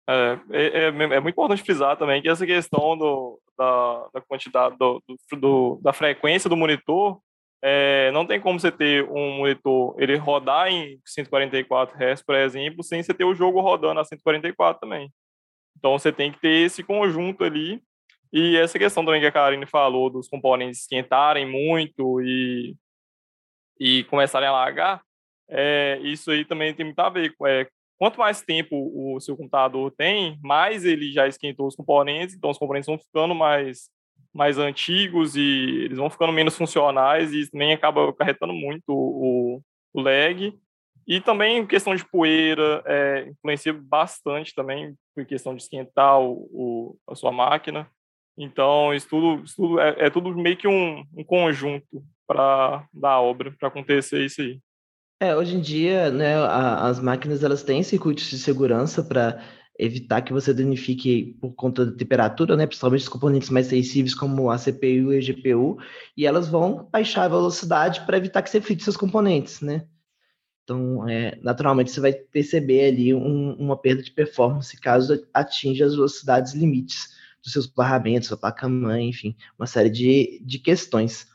É, 0.10 0.40
é, 0.50 0.68
é, 0.68 0.88
é 0.88 1.20
muito 1.20 1.36
importante 1.36 1.62
frisar 1.62 1.96
também 1.96 2.20
que 2.20 2.28
essa 2.28 2.46
questão 2.46 2.98
do, 2.98 3.40
da, 3.56 4.08
da 4.16 4.22
quantidade, 4.22 4.76
do, 4.78 5.04
do, 5.40 5.80
da 5.84 5.94
frequência 5.94 6.50
do 6.50 6.58
monitor 6.58 7.22
é, 7.62 8.10
não 8.12 8.26
tem 8.26 8.40
como 8.40 8.60
você 8.60 8.72
ter 8.72 9.04
um 9.10 9.38
monitor, 9.38 9.96
ele 9.98 10.16
rodar 10.16 10.70
em 10.70 11.00
144 11.06 11.98
Hz, 11.98 12.22
por 12.22 12.36
exemplo, 12.36 12.84
sem 12.84 13.04
você 13.04 13.14
ter 13.14 13.26
o 13.26 13.36
jogo 13.36 13.60
rodando 13.60 14.00
a 14.00 14.06
144 14.06 14.80
também. 14.80 15.12
Então 15.78 15.98
você 15.98 16.12
tem 16.12 16.32
que 16.32 16.40
ter 16.40 16.66
esse 16.66 16.84
conjunto 16.84 17.44
ali. 17.44 17.82
E 18.32 18.56
essa 18.58 18.78
questão 18.78 19.04
também 19.04 19.20
que 19.20 19.28
a 19.28 19.32
Karine 19.32 19.66
falou 19.66 20.10
dos 20.10 20.28
componentes 20.28 20.82
esquentarem 20.82 21.50
muito 21.50 22.22
e, 22.22 22.76
e 23.80 24.04
começarem 24.06 24.48
a 24.48 24.52
largar, 24.52 25.02
é, 25.50 26.00
isso 26.04 26.30
aí 26.30 26.46
também 26.46 26.74
tem 26.74 26.86
muito 26.86 27.00
a 27.00 27.10
ver. 27.10 27.34
É, 27.48 27.68
quanto 27.98 28.20
mais 28.20 28.42
tempo 28.42 28.76
o 28.94 29.20
seu 29.20 29.36
computador 29.36 29.92
tem, 29.92 30.38
mais 30.44 30.86
ele 30.86 31.12
já 31.12 31.28
esquentou 31.28 31.68
os 31.68 31.76
componentes, 31.76 32.36
então 32.36 32.52
os 32.52 32.58
componentes 32.58 32.88
vão 32.88 33.00
ficando 33.00 33.34
mais 33.34 33.90
mais 34.34 34.58
antigos 34.58 35.36
e 35.36 35.84
eles 35.86 35.98
vão 35.98 36.10
ficando 36.10 36.32
menos 36.32 36.56
funcionais 36.56 37.32
e 37.32 37.42
isso 37.42 37.52
também 37.52 37.74
acaba 37.74 38.10
acarretando 38.10 38.54
muito 38.54 38.90
o, 38.90 39.62
o 39.94 40.02
lag. 40.02 40.54
E 41.08 41.20
também 41.20 41.66
questão 41.66 41.96
de 41.96 42.06
poeira 42.06 42.84
é, 42.86 43.30
influencia 43.30 43.74
bastante 43.74 44.54
também, 44.54 44.96
por 45.16 45.26
questão 45.26 45.56
de 45.56 45.64
esquentar 45.64 46.20
o, 46.20 46.48
o, 46.52 46.98
a 47.08 47.16
sua 47.16 47.32
máquina. 47.32 47.90
Então, 48.38 48.94
isso 48.94 49.10
tudo, 49.10 49.44
isso 49.44 49.56
tudo 49.56 49.80
é, 49.80 49.96
é, 49.98 50.10
tudo 50.10 50.36
meio 50.38 50.56
que 50.56 50.68
um, 50.68 51.04
um 51.18 51.24
conjunto 51.24 52.04
para 52.28 52.88
da 52.94 53.20
obra, 53.20 53.52
para 53.58 53.68
acontecer 53.68 54.24
isso 54.24 54.42
aí. 54.42 54.60
É, 55.22 55.36
hoje 55.36 55.56
em 55.56 55.60
dia, 55.60 56.10
né, 56.10 56.36
a, 56.36 56.88
as 56.88 57.00
máquinas 57.00 57.44
elas 57.44 57.64
têm 57.64 57.84
circuitos 57.84 58.30
de 58.30 58.38
segurança 58.38 59.04
para 59.04 59.44
evitar 59.80 60.22
que 60.22 60.34
você 60.34 60.54
danifique 60.54 61.38
por 61.40 61.54
conta 61.54 61.86
da 61.86 61.96
temperatura, 61.96 62.58
né, 62.58 62.68
principalmente 62.68 63.02
os 63.02 63.10
componentes 63.10 63.50
mais 63.50 63.68
sensíveis 63.68 64.14
como 64.14 64.52
a 64.52 64.58
CPU 64.58 65.14
e 65.14 65.18
a 65.18 65.22
GPU, 65.22 65.78
e 66.18 66.26
elas 66.26 66.50
vão 66.50 66.90
baixar 66.92 67.24
a 67.24 67.30
velocidade 67.30 68.02
para 68.06 68.18
evitar 68.18 68.42
que 68.42 68.50
você 68.50 68.60
frite 68.60 68.84
seus 68.84 68.98
componentes, 68.98 69.62
né? 69.62 69.86
Então, 70.64 71.08
é, 71.10 71.40
naturalmente, 71.42 71.90
você 71.90 72.02
vai 72.02 72.14
perceber 72.14 72.90
ali 72.90 73.14
um, 73.14 73.54
uma 73.54 73.78
perda 73.78 74.04
de 74.04 74.12
performance 74.12 74.80
caso 74.80 75.26
atinja 75.34 75.86
as 75.86 75.96
velocidades 75.96 76.54
limites 76.54 77.18
dos 77.42 77.54
seus 77.54 77.66
barramentos, 77.66 78.28
sua 78.28 78.38
placa-mãe, 78.38 79.08
enfim, 79.10 79.36
uma 79.58 79.66
série 79.66 79.90
de, 79.90 80.42
de 80.46 80.60
questões. 80.60 81.26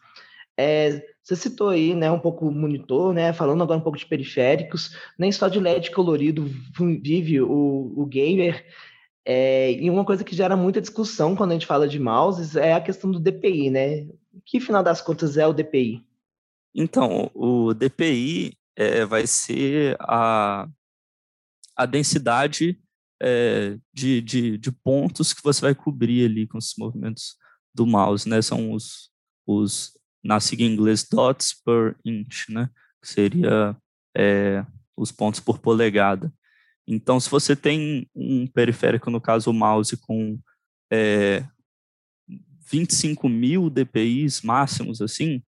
É, 0.56 1.13
você 1.24 1.34
citou 1.34 1.70
aí, 1.70 1.94
né, 1.94 2.10
um 2.10 2.20
pouco 2.20 2.46
o 2.46 2.52
monitor, 2.52 3.14
né, 3.14 3.32
falando 3.32 3.62
agora 3.62 3.78
um 3.78 3.82
pouco 3.82 3.98
de 3.98 4.06
periféricos, 4.06 4.94
nem 5.18 5.32
só 5.32 5.48
de 5.48 5.58
LED 5.58 5.90
colorido 5.90 6.44
vive 7.02 7.40
o, 7.40 7.94
o 7.96 8.04
gamer, 8.04 8.64
é, 9.26 9.72
e 9.72 9.88
uma 9.88 10.04
coisa 10.04 10.22
que 10.22 10.36
gera 10.36 10.54
muita 10.54 10.82
discussão 10.82 11.34
quando 11.34 11.52
a 11.52 11.54
gente 11.54 11.66
fala 11.66 11.88
de 11.88 11.98
mouses 11.98 12.56
é 12.56 12.74
a 12.74 12.80
questão 12.80 13.10
do 13.10 13.18
DPI, 13.18 13.70
né? 13.70 14.06
Que, 14.44 14.60
final 14.60 14.82
das 14.82 15.00
contas, 15.00 15.38
é 15.38 15.46
o 15.46 15.52
DPI? 15.54 16.04
Então, 16.74 17.30
o 17.34 17.72
DPI 17.72 18.58
é, 18.76 19.06
vai 19.06 19.26
ser 19.26 19.96
a, 20.00 20.68
a 21.74 21.86
densidade 21.86 22.78
é, 23.22 23.78
de, 23.94 24.20
de, 24.20 24.58
de, 24.58 24.72
pontos 24.72 25.32
que 25.32 25.42
você 25.42 25.60
vai 25.60 25.74
cobrir 25.74 26.26
ali 26.26 26.46
com 26.46 26.58
os 26.58 26.74
movimentos 26.76 27.36
do 27.74 27.86
mouse, 27.86 28.28
né? 28.28 28.42
São 28.42 28.72
os, 28.72 29.10
os 29.46 29.96
na 30.24 30.40
sigla 30.40 30.66
em 30.66 30.72
inglês 30.72 31.06
dots 31.08 31.54
per 31.64 31.94
inch, 32.04 32.48
né? 32.48 32.70
Que 33.02 33.08
seria 33.08 33.76
é, 34.16 34.64
os 34.96 35.12
pontos 35.12 35.40
por 35.40 35.58
polegada. 35.58 36.32
Então, 36.86 37.18
se 37.20 37.30
você 37.30 37.54
tem 37.54 38.08
um 38.14 38.46
periférico, 38.46 39.10
no 39.10 39.20
caso 39.20 39.50
o 39.50 39.54
mouse, 39.54 39.96
com 39.96 40.38
é, 40.90 41.44
25 42.70 43.28
mil 43.28 43.70
DPIs 43.70 44.42
máximos, 44.42 45.00
assim, 45.00 45.42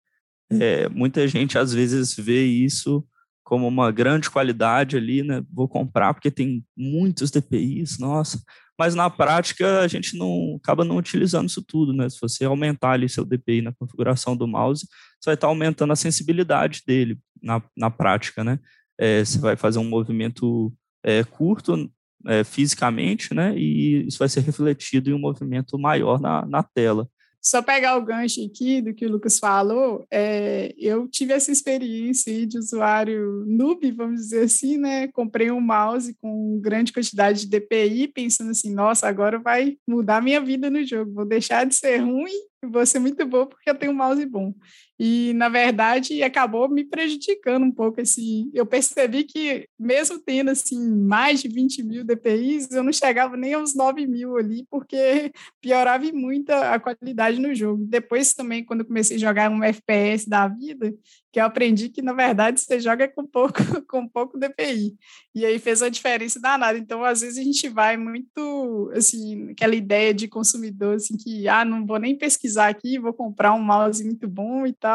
é, 0.50 0.88
muita 0.88 1.26
gente 1.26 1.58
às 1.58 1.72
vezes 1.72 2.14
vê 2.14 2.44
isso 2.44 3.06
como 3.42 3.66
uma 3.66 3.92
grande 3.92 4.28
qualidade 4.30 4.96
ali, 4.96 5.22
né? 5.22 5.42
Vou 5.52 5.68
comprar 5.68 6.12
porque 6.12 6.30
tem 6.30 6.64
muitos 6.76 7.30
DPIs, 7.30 7.98
nossa, 7.98 8.42
mas 8.78 8.94
na 8.94 9.08
prática 9.08 9.80
a 9.80 9.88
gente 9.88 10.16
não 10.16 10.56
acaba 10.62 10.84
não 10.84 10.96
utilizando 10.96 11.48
isso 11.48 11.62
tudo, 11.62 11.92
né? 11.92 12.08
Se 12.08 12.18
você 12.20 12.44
aumentar 12.44 12.92
ali 12.92 13.08
seu 13.08 13.24
DPI 13.24 13.62
na 13.62 13.72
configuração 13.72 14.36
do 14.36 14.46
mouse, 14.46 14.86
você 15.20 15.30
vai 15.30 15.34
estar 15.34 15.46
aumentando 15.46 15.92
a 15.92 15.96
sensibilidade 15.96 16.82
dele 16.86 17.18
na, 17.42 17.62
na 17.76 17.90
prática, 17.90 18.44
né? 18.44 18.58
É, 18.98 19.24
você 19.24 19.38
vai 19.38 19.56
fazer 19.56 19.78
um 19.78 19.88
movimento 19.88 20.72
é, 21.02 21.24
curto 21.24 21.90
é, 22.26 22.44
fisicamente, 22.44 23.32
né? 23.34 23.56
E 23.56 24.06
isso 24.06 24.18
vai 24.18 24.28
ser 24.28 24.40
refletido 24.40 25.10
em 25.10 25.14
um 25.14 25.18
movimento 25.18 25.78
maior 25.78 26.20
na, 26.20 26.44
na 26.46 26.62
tela. 26.62 27.08
Só 27.46 27.62
pegar 27.62 27.96
o 27.96 28.04
gancho 28.04 28.44
aqui 28.44 28.82
do 28.82 28.92
que 28.92 29.06
o 29.06 29.08
Lucas 29.08 29.38
falou, 29.38 30.04
é, 30.10 30.74
eu 30.76 31.06
tive 31.06 31.32
essa 31.32 31.52
experiência 31.52 32.44
de 32.44 32.58
usuário 32.58 33.44
noob, 33.46 33.88
vamos 33.92 34.22
dizer 34.22 34.46
assim, 34.46 34.76
né? 34.76 35.06
Comprei 35.12 35.48
um 35.52 35.60
mouse 35.60 36.12
com 36.20 36.58
grande 36.60 36.92
quantidade 36.92 37.42
de 37.42 37.48
DPI, 37.48 38.08
pensando 38.08 38.50
assim, 38.50 38.74
nossa, 38.74 39.06
agora 39.06 39.38
vai 39.38 39.76
mudar 39.86 40.20
minha 40.20 40.40
vida 40.40 40.68
no 40.68 40.84
jogo, 40.84 41.12
vou 41.12 41.24
deixar 41.24 41.64
de 41.64 41.76
ser 41.76 41.98
ruim 41.98 42.32
e 42.64 42.66
vou 42.66 42.84
ser 42.84 42.98
muito 42.98 43.24
bom 43.24 43.46
porque 43.46 43.70
eu 43.70 43.76
tenho 43.76 43.92
um 43.92 43.96
mouse 43.96 44.26
bom. 44.26 44.52
E, 44.98 45.32
na 45.34 45.48
verdade, 45.48 46.22
acabou 46.22 46.68
me 46.68 46.84
prejudicando 46.84 47.64
um 47.64 47.70
pouco. 47.72 48.00
Assim, 48.00 48.50
eu 48.54 48.64
percebi 48.64 49.24
que, 49.24 49.68
mesmo 49.78 50.18
tendo 50.18 50.50
assim, 50.50 50.78
mais 50.88 51.42
de 51.42 51.48
20 51.48 51.82
mil 51.82 52.04
DPIs, 52.04 52.70
eu 52.70 52.82
não 52.82 52.92
chegava 52.92 53.36
nem 53.36 53.54
aos 53.54 53.74
9 53.74 54.06
mil 54.06 54.36
ali, 54.36 54.66
porque 54.70 55.30
piorava 55.60 56.10
muito 56.12 56.50
a 56.50 56.78
qualidade 56.78 57.40
no 57.40 57.54
jogo. 57.54 57.84
Depois, 57.86 58.32
também, 58.32 58.64
quando 58.64 58.80
eu 58.80 58.86
comecei 58.86 59.16
a 59.16 59.20
jogar 59.20 59.50
um 59.50 59.62
FPS 59.62 60.28
da 60.28 60.48
vida, 60.48 60.92
que 61.36 61.40
eu 61.40 61.44
aprendi 61.44 61.90
que, 61.90 62.00
na 62.00 62.14
verdade, 62.14 62.58
você 62.60 62.80
joga 62.80 63.06
com 63.06 63.26
pouco, 63.26 63.58
com 63.86 64.08
pouco 64.08 64.38
DPI. 64.38 64.96
E 65.34 65.44
aí 65.44 65.58
fez 65.58 65.82
a 65.82 65.90
diferença 65.90 66.40
danada. 66.40 66.78
Então, 66.78 67.04
às 67.04 67.20
vezes, 67.20 67.36
a 67.36 67.42
gente 67.42 67.68
vai 67.68 67.96
muito, 67.98 68.90
assim, 68.94 69.50
aquela 69.50 69.74
ideia 69.74 70.14
de 70.14 70.28
consumidor, 70.28 70.94
assim, 70.94 71.14
que, 71.14 71.46
ah, 71.46 71.62
não 71.62 71.84
vou 71.84 71.98
nem 71.98 72.16
pesquisar 72.16 72.68
aqui, 72.68 72.98
vou 72.98 73.12
comprar 73.12 73.52
um 73.52 73.62
mouse 73.62 74.02
muito 74.02 74.26
bom 74.26 74.66
e 74.66 74.72
tal, 74.72 74.85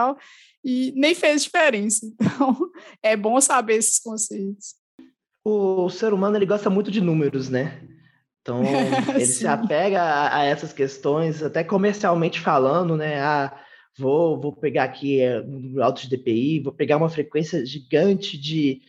e 0.64 0.94
nem 0.96 1.16
fez 1.16 1.44
diferença. 1.44 2.06
Então, 2.42 2.72
é 3.04 3.16
bom 3.16 3.40
saber 3.40 3.76
esses 3.76 4.00
conceitos. 4.00 4.76
O 5.44 5.90
ser 5.90 6.14
humano, 6.14 6.38
ele 6.38 6.46
gosta 6.46 6.70
muito 6.70 6.90
de 6.90 7.02
números, 7.02 7.50
né? 7.50 7.82
Então, 8.42 8.62
ele 9.14 9.26
se 9.26 9.46
apega 9.48 10.02
a, 10.02 10.38
a, 10.38 10.44
essas 10.44 10.74
questões, 10.74 11.44
até 11.44 11.64
comercialmente 11.64 12.40
falando, 12.40 12.96
né? 12.98 13.22
Ah, 13.22 13.56
vou, 13.98 14.40
vou 14.40 14.56
pegar 14.56 14.86
aqui 14.86 15.20
é, 15.20 15.42
um 15.42 15.82
alto 15.82 16.02
de 16.02 16.10
DPI, 16.10 16.62
vou 16.62 16.74
pegar 16.74 16.98
uma 16.98 17.10
frequência 17.10 17.66
gigante 17.66 18.38
de, 18.38 18.82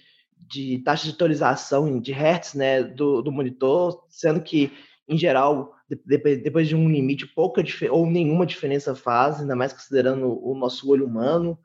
de 0.48 0.78
taxa 0.78 1.04
de 1.06 1.14
atualização 1.14 2.00
de 2.00 2.12
hertz, 2.12 2.54
né, 2.54 2.82
do, 2.82 3.22
do 3.22 3.32
monitor, 3.32 4.04
sendo 4.08 4.40
que, 4.40 4.72
em 5.08 5.18
geral, 5.18 5.74
depois 6.06 6.68
de 6.68 6.76
um 6.76 6.88
limite, 6.88 7.26
pouca 7.26 7.62
ou 7.90 8.06
nenhuma 8.06 8.46
diferença 8.46 8.94
faz, 8.94 9.40
ainda 9.40 9.56
mais 9.56 9.72
considerando 9.72 10.40
o 10.44 10.54
nosso 10.54 10.88
olho 10.90 11.06
humano. 11.06 11.58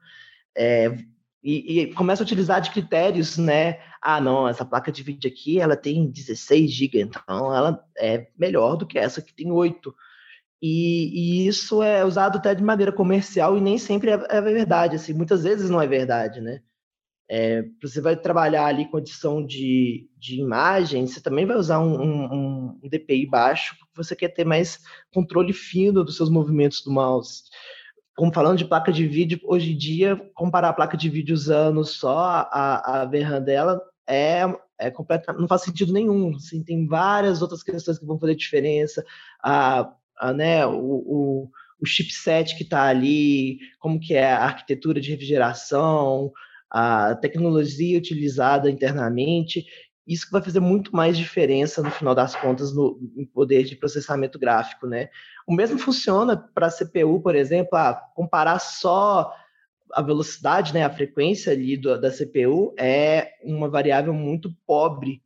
É, 0.56 0.98
e, 1.44 1.82
e 1.82 1.94
começa 1.94 2.24
a 2.24 2.26
utilizar 2.26 2.60
de 2.60 2.72
critérios, 2.72 3.38
né? 3.38 3.80
Ah, 4.02 4.20
não, 4.20 4.48
essa 4.48 4.66
placa 4.66 4.92
de 4.92 5.04
vídeo 5.04 5.30
aqui, 5.30 5.60
ela 5.60 5.78
tem 5.78 6.10
16 6.10 6.70
GB, 6.72 7.02
então 7.02 7.56
ela 7.56 7.84
é 7.98 8.28
melhor 8.38 8.76
do 8.76 8.86
que 8.86 8.98
essa 8.98 9.22
que 9.22 9.34
tem 9.34 9.52
8. 9.52 9.94
E, 10.62 11.46
e, 11.46 11.48
isso 11.48 11.84
é 11.84 12.04
usado 12.04 12.38
até 12.38 12.56
de 12.56 12.64
maneira 12.64 12.92
comercial 12.92 13.58
e 13.58 13.62
nem 13.62 13.78
sempre 13.78 14.10
é, 14.12 14.20
é 14.30 14.42
verdade, 14.42 14.96
assim, 14.96 15.14
muitas 15.14 15.44
vezes 15.44 15.70
não 15.70 15.82
é 15.82 15.88
verdade, 15.88 16.42
né? 16.42 16.62
É, 17.30 17.66
você 17.82 18.00
vai 18.00 18.16
trabalhar 18.16 18.66
ali 18.66 18.90
com 18.90 19.00
edição 19.00 19.46
de, 19.46 20.10
de 20.18 20.40
imagem, 20.40 21.06
você 21.06 21.20
também 21.20 21.46
vai 21.46 21.58
usar 21.58 21.80
um, 21.80 22.02
um, 22.02 22.80
um, 22.82 22.90
DPI 22.90 23.26
baixo, 23.26 23.76
porque 23.78 23.96
você 23.96 24.16
quer 24.16 24.30
ter 24.30 24.46
mais 24.46 24.80
controle 25.14 25.52
fino 25.52 26.06
dos 26.06 26.16
seus 26.16 26.30
movimentos 26.30 26.82
do 26.82 26.92
mouse. 26.92 27.44
Como 28.16 28.34
falando 28.34 28.58
de 28.58 28.66
placa 28.66 28.92
de 28.92 29.06
vídeo, 29.06 29.40
hoje 29.44 29.74
em 29.74 29.78
dia, 29.78 30.16
comparar 30.34 30.70
a 30.70 30.74
placa 30.74 30.96
de 30.96 31.10
vídeo 31.10 31.34
usando 31.34 31.84
só 31.84 32.48
a, 32.50 33.02
a 33.02 33.06
VRAM 33.06 33.42
dela 33.42 33.82
é, 34.08 34.44
é 34.80 34.90
completa, 34.90 35.34
não 35.34 35.48
faz 35.48 35.64
sentido 35.64 35.92
nenhum. 35.92 36.34
Assim, 36.36 36.64
tem 36.64 36.88
várias 36.88 37.42
outras 37.42 37.62
questões 37.62 38.00
que 38.00 38.06
vão 38.06 38.18
fazer 38.18 38.36
diferença. 38.36 39.06
A, 39.44 39.92
a, 40.18 40.34
né, 40.34 40.66
o, 40.66 40.80
o, 40.80 41.50
o 41.80 41.86
chipset 41.86 42.56
que 42.56 42.64
está 42.64 42.84
ali, 42.84 43.60
como 43.80 44.00
que 44.00 44.14
é 44.14 44.32
a 44.32 44.46
arquitetura 44.46 45.02
de 45.02 45.12
refrigeração, 45.12 46.32
a 46.70 47.16
tecnologia 47.16 47.98
utilizada 47.98 48.70
internamente, 48.70 49.66
isso 50.08 50.28
vai 50.32 50.42
fazer 50.42 50.62
muito 50.62 50.96
mais 50.96 51.18
diferença 51.18 51.82
no 51.82 51.92
final 51.92 52.16
das 52.16 52.36
contas 52.36 52.74
no, 52.74 52.98
no 53.16 53.28
poder 53.28 53.64
de 53.64 53.76
processamento 53.76 54.40
gráfico, 54.40 54.88
né? 54.88 55.10
O 55.46 55.54
mesmo 55.54 55.78
funciona 55.78 56.38
para 56.38 56.68
a 56.68 56.72
CPU, 56.72 57.22
por 57.22 57.36
exemplo, 57.36 57.78
a 57.78 57.94
comparar 58.16 58.60
só 58.60 59.34
a 59.94 60.02
velocidade, 60.02 60.74
né, 60.74 60.84
a 60.84 60.94
frequência 60.94 61.54
ali 61.54 61.78
do, 61.78 62.00
da 62.00 62.12
CPU 62.12 62.74
é 62.78 63.32
uma 63.42 63.70
variável 63.70 64.14
muito 64.14 64.54
pobre 64.66 65.22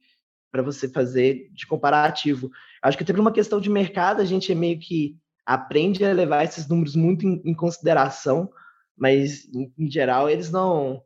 para 0.52 0.62
você 0.62 0.88
fazer 0.88 1.50
de 1.52 1.66
comparativo. 1.66 2.52
Acho 2.82 2.98
que 2.98 3.06
teve 3.06 3.20
uma 3.20 3.32
questão 3.32 3.60
de 3.60 3.70
mercado, 3.70 4.22
a 4.22 4.26
gente 4.26 4.52
é 4.52 4.56
meio 4.56 4.80
que 4.80 5.18
aprende 5.46 6.04
a 6.06 6.14
levar 6.14 6.44
esses 6.44 6.68
números 6.68 6.96
muito 6.96 7.26
em, 7.26 7.42
em 7.44 7.54
consideração, 7.54 8.52
mas 8.96 9.46
em, 9.54 9.74
em 9.78 9.90
geral 9.90 10.30
eles 10.30 10.52
não 10.52 11.02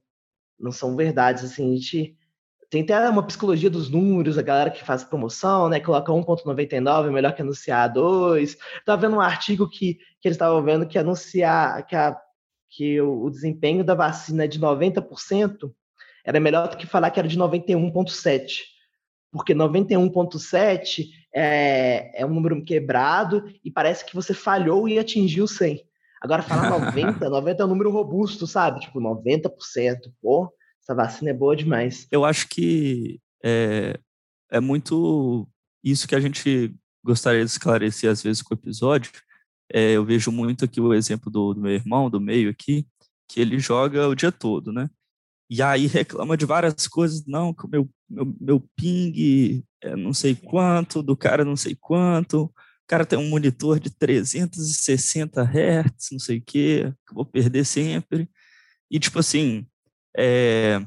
não 0.60 0.72
são 0.72 0.96
verdades, 0.96 1.44
assim, 1.44 1.72
a 1.72 1.76
gente 1.76 2.18
tem 2.70 2.82
até 2.82 3.10
uma 3.10 3.26
psicologia 3.26 3.70
dos 3.70 3.90
números, 3.90 4.38
a 4.38 4.42
galera 4.42 4.72
que 4.72 4.84
faz 4.84 5.04
promoção, 5.04 5.70
né, 5.70 5.80
coloca 5.80 6.12
1.99, 6.12 7.08
é 7.08 7.12
melhor 7.12 7.34
que 7.34 7.42
anunciar 7.42 7.92
2. 7.92 8.58
Estava 8.80 9.02
vendo 9.02 9.16
um 9.16 9.22
artigo 9.22 9.70
que, 9.70 9.96
que 10.20 10.28
eles 10.28 10.36
estavam 10.36 10.64
vendo 10.64 10.88
que 10.88 10.98
anunciar 10.98 11.86
que, 11.86 11.96
a, 11.96 12.20
que 12.70 13.00
o, 13.00 13.24
o 13.24 13.30
desempenho 13.30 13.84
da 13.84 13.94
vacina 13.94 14.46
é 14.46 14.48
de 14.48 14.60
90% 14.60 15.72
era 16.26 16.40
melhor 16.40 16.68
do 16.68 16.78
que 16.78 16.88
falar 16.88 17.12
que 17.12 17.20
era 17.20 17.28
de 17.28 17.38
91.7, 17.38 18.64
porque 19.32 19.54
91.7 19.54 21.06
é, 21.34 22.22
é 22.22 22.26
um 22.26 22.34
número 22.34 22.64
quebrado 22.64 23.46
e 23.64 23.70
parece 23.70 24.04
que 24.04 24.16
você 24.16 24.34
falhou 24.34 24.90
e 24.90 24.98
atingiu 24.98 25.48
100. 25.48 25.86
Agora, 26.26 26.42
falar 26.42 26.70
90, 26.92 27.30
90 27.30 27.62
é 27.62 27.66
um 27.66 27.70
número 27.70 27.92
robusto, 27.92 28.48
sabe? 28.48 28.80
Tipo, 28.80 29.00
90%. 29.00 29.52
Pô, 30.22 30.52
essa 30.82 30.96
vacina 30.96 31.30
é 31.30 31.34
boa 31.34 31.56
demais. 31.56 32.08
Eu 32.12 32.26
acho 32.26 32.50
que 32.50 33.20
é, 33.44 34.00
é 34.52 34.60
muito 34.60 35.48
isso 35.84 36.08
que 36.08 36.16
a 36.16 36.20
gente 36.20 36.76
gostaria 37.04 37.46
de 37.46 37.52
esclarecer 37.52 38.10
às 38.10 38.24
vezes 38.24 38.42
com 38.42 38.54
o 38.54 38.58
episódio. 38.58 39.12
É, 39.72 39.92
eu 39.92 40.04
vejo 40.04 40.32
muito 40.32 40.66
aqui 40.66 40.82
o 40.82 40.94
exemplo 40.94 41.32
do, 41.32 41.54
do 41.54 41.62
meu 41.62 41.72
irmão, 41.72 42.10
do 42.10 42.20
meio 42.20 42.50
aqui, 42.50 42.88
que 43.30 43.40
ele 43.40 43.60
joga 43.60 44.08
o 44.08 44.16
dia 44.16 44.32
todo, 44.32 44.72
né? 44.72 44.90
E 45.50 45.62
aí 45.62 45.86
reclama 45.86 46.36
de 46.36 46.46
várias 46.46 46.88
coisas, 46.88 47.24
não, 47.28 47.54
que 47.54 47.66
o 47.66 47.70
meu, 47.70 47.90
meu, 48.10 48.36
meu 48.42 48.60
ping 48.76 49.64
é 49.82 49.96
não 49.96 50.12
sei 50.12 50.36
quanto, 50.36 51.04
do 51.04 51.16
cara 51.16 51.46
não 51.46 51.56
sei 51.56 51.76
quanto, 51.76 52.52
cara 52.88 53.06
tem 53.06 53.18
um 53.18 53.30
monitor 53.30 53.80
de 53.80 53.90
360 53.90 55.42
Hz, 55.44 56.12
não 56.12 56.20
sei 56.20 56.38
o 56.38 56.44
quê, 56.46 56.94
que 57.08 57.14
vou 57.14 57.26
perder 57.26 57.66
sempre. 57.66 58.30
E, 58.90 59.00
tipo 59.00 59.20
assim, 59.20 59.66
é, 60.16 60.80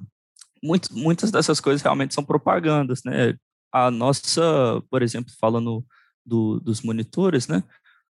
muito, 0.63 0.97
muitas 0.97 1.31
dessas 1.31 1.61
coisas 1.61 1.83
realmente 1.83 2.15
são 2.15 2.25
propagandas, 2.25 3.03
né? 3.05 3.35
A 3.73 3.91
nossa, 3.91 4.43
por 4.91 5.03
exemplo, 5.03 5.33
falando 5.39 5.85
do, 6.25 6.61
dos 6.61 6.83
monitores, 6.83 7.49
né? 7.49 7.63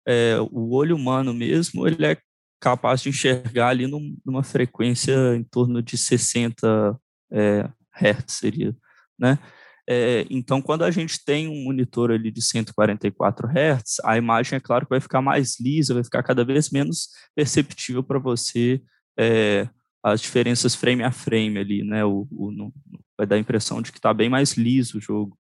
É, 0.05 0.37
o 0.51 0.73
olho 0.73 0.95
humano 0.95 1.33
mesmo, 1.33 1.87
ele 1.87 2.05
é 2.05 2.17
capaz 2.59 3.01
de 3.01 3.09
enxergar 3.09 3.69
ali 3.69 3.87
num, 3.87 4.17
numa 4.25 4.43
frequência 4.43 5.35
em 5.35 5.43
torno 5.43 5.81
de 5.81 5.97
60 5.97 6.99
é, 7.31 7.69
Hz, 7.93 8.33
seria, 8.33 8.75
né? 9.19 9.39
É, 9.89 10.25
então, 10.29 10.61
quando 10.61 10.83
a 10.83 10.91
gente 10.91 11.23
tem 11.23 11.47
um 11.47 11.63
monitor 11.63 12.11
ali 12.11 12.29
de 12.29 12.41
144 12.41 13.47
Hz, 13.47 14.01
a 14.03 14.17
imagem, 14.17 14.57
é 14.57 14.59
claro, 14.59 14.85
que 14.85 14.89
vai 14.89 14.99
ficar 14.99 15.21
mais 15.21 15.59
lisa, 15.59 15.93
vai 15.93 16.03
ficar 16.03 16.21
cada 16.23 16.43
vez 16.43 16.69
menos 16.69 17.07
perceptível 17.33 18.03
para 18.03 18.19
você 18.19 18.81
é, 19.17 19.69
as 20.03 20.21
diferenças 20.21 20.75
frame 20.75 21.03
a 21.03 21.11
frame 21.11 21.57
ali, 21.57 21.83
né? 21.83 22.03
O, 22.03 22.27
o 22.31 22.51
no, 22.51 22.73
vai 23.17 23.25
dar 23.25 23.35
a 23.35 23.39
impressão 23.39 23.81
de 23.81 23.91
que 23.91 23.97
está 23.97 24.13
bem 24.13 24.29
mais 24.29 24.53
liso 24.53 24.97
o 24.97 25.01
jogo. 25.01 25.37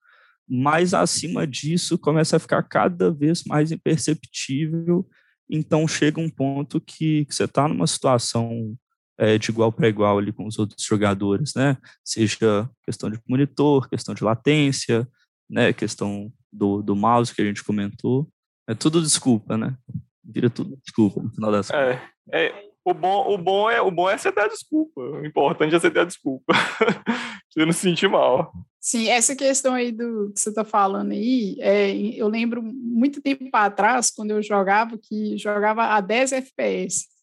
Mas 0.48 0.92
acima 0.92 1.46
disso, 1.46 1.98
começa 1.98 2.36
a 2.36 2.40
ficar 2.40 2.62
cada 2.64 3.10
vez 3.10 3.44
mais 3.44 3.72
imperceptível. 3.72 5.08
Então, 5.50 5.88
chega 5.88 6.20
um 6.20 6.28
ponto 6.28 6.80
que, 6.80 7.24
que 7.24 7.34
você 7.34 7.44
está 7.44 7.66
numa 7.66 7.86
situação 7.86 8.76
é, 9.18 9.38
de 9.38 9.50
igual 9.50 9.72
para 9.72 9.88
igual 9.88 10.18
ali 10.18 10.32
com 10.32 10.46
os 10.46 10.58
outros 10.58 10.84
jogadores, 10.84 11.52
né? 11.54 11.76
Seja 12.04 12.68
questão 12.84 13.10
de 13.10 13.18
monitor, 13.28 13.88
questão 13.88 14.14
de 14.14 14.24
latência, 14.24 15.08
né? 15.48 15.72
Questão 15.72 16.32
do, 16.52 16.82
do 16.82 16.96
mouse 16.96 17.34
que 17.34 17.42
a 17.42 17.44
gente 17.44 17.64
comentou. 17.64 18.28
É 18.68 18.74
tudo 18.74 19.02
desculpa, 19.02 19.56
né? 19.56 19.76
Vira 20.22 20.48
tudo 20.48 20.76
desculpa 20.82 21.22
no 21.22 21.30
final 21.30 21.52
das 21.52 21.70
é, 21.70 21.94
contas. 21.94 22.08
É, 22.32 22.64
o 22.84 22.92
bom, 22.92 23.34
o 23.34 23.38
bom 23.38 23.70
é 23.70 23.80
o 23.80 23.90
bom 23.90 24.10
é 24.10 24.18
você 24.18 24.32
dar 24.32 24.48
desculpa. 24.48 25.00
O 25.00 25.24
importante 25.24 25.74
é 25.74 25.78
você 25.78 25.90
dar 25.90 26.04
desculpa. 26.04 26.52
você 27.48 27.64
não 27.64 27.72
se 27.72 27.80
sentir 27.80 28.08
mal. 28.08 28.52
Sim, 28.80 29.08
essa 29.08 29.34
questão 29.34 29.72
aí 29.72 29.90
do 29.90 30.30
que 30.34 30.40
você 30.40 30.50
está 30.50 30.64
falando 30.64 31.12
aí, 31.12 31.56
é, 31.60 31.90
eu 31.90 32.28
lembro 32.28 32.62
muito 32.62 33.22
tempo 33.22 33.48
atrás, 33.54 34.10
quando 34.10 34.32
eu 34.32 34.42
jogava, 34.42 34.98
que 34.98 35.38
jogava 35.38 35.84
a 35.84 36.00
10 36.02 36.32
FPS 36.32 37.13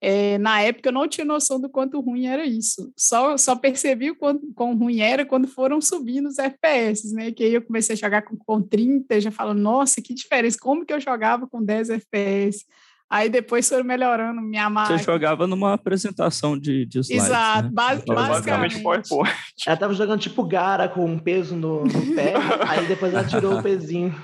é, 0.00 0.38
na 0.38 0.62
época 0.62 0.88
eu 0.88 0.92
não 0.92 1.06
tinha 1.06 1.26
noção 1.26 1.60
do 1.60 1.68
quanto 1.68 2.00
ruim 2.00 2.26
era 2.26 2.44
isso. 2.44 2.90
Só, 2.96 3.36
só 3.36 3.54
percebi 3.54 4.10
o 4.10 4.16
quanto 4.16 4.50
quão 4.54 4.74
ruim 4.74 5.00
era 5.00 5.26
quando 5.26 5.46
foram 5.46 5.80
subindo 5.80 6.26
os 6.26 6.38
FPS, 6.38 7.12
né? 7.14 7.30
Que 7.30 7.44
aí 7.44 7.54
eu 7.54 7.62
comecei 7.62 7.94
a 7.94 7.98
jogar 7.98 8.22
com, 8.22 8.36
com 8.36 8.62
30, 8.62 9.20
já 9.20 9.30
falando, 9.30 9.60
nossa, 9.60 10.00
que 10.00 10.14
diferença, 10.14 10.56
como 10.58 10.86
que 10.86 10.92
eu 10.92 11.00
jogava 11.00 11.46
com 11.46 11.62
10 11.62 11.90
FPS? 11.90 12.64
Aí 13.10 13.28
depois 13.28 13.68
foram 13.68 13.84
melhorando 13.84 14.40
minha 14.40 14.70
máquina. 14.70 14.96
Você 14.96 15.04
jogava 15.04 15.44
numa 15.46 15.74
apresentação 15.74 16.56
de, 16.56 16.86
de 16.86 17.00
slides, 17.00 17.26
Exato, 17.26 17.64
né? 17.64 17.70
bas 17.72 18.04
basicamente. 18.04 18.80
PowerPoint. 18.80 19.34
Ela 19.66 19.76
tava 19.76 19.92
jogando 19.94 20.20
tipo 20.20 20.44
Gara 20.44 20.88
com 20.88 21.04
um 21.04 21.18
peso 21.18 21.56
no, 21.56 21.82
no 21.82 22.14
pé, 22.14 22.34
aí 22.68 22.86
depois 22.86 23.12
ela 23.12 23.24
tirou 23.24 23.58
o 23.58 23.62
pezinho. 23.62 24.14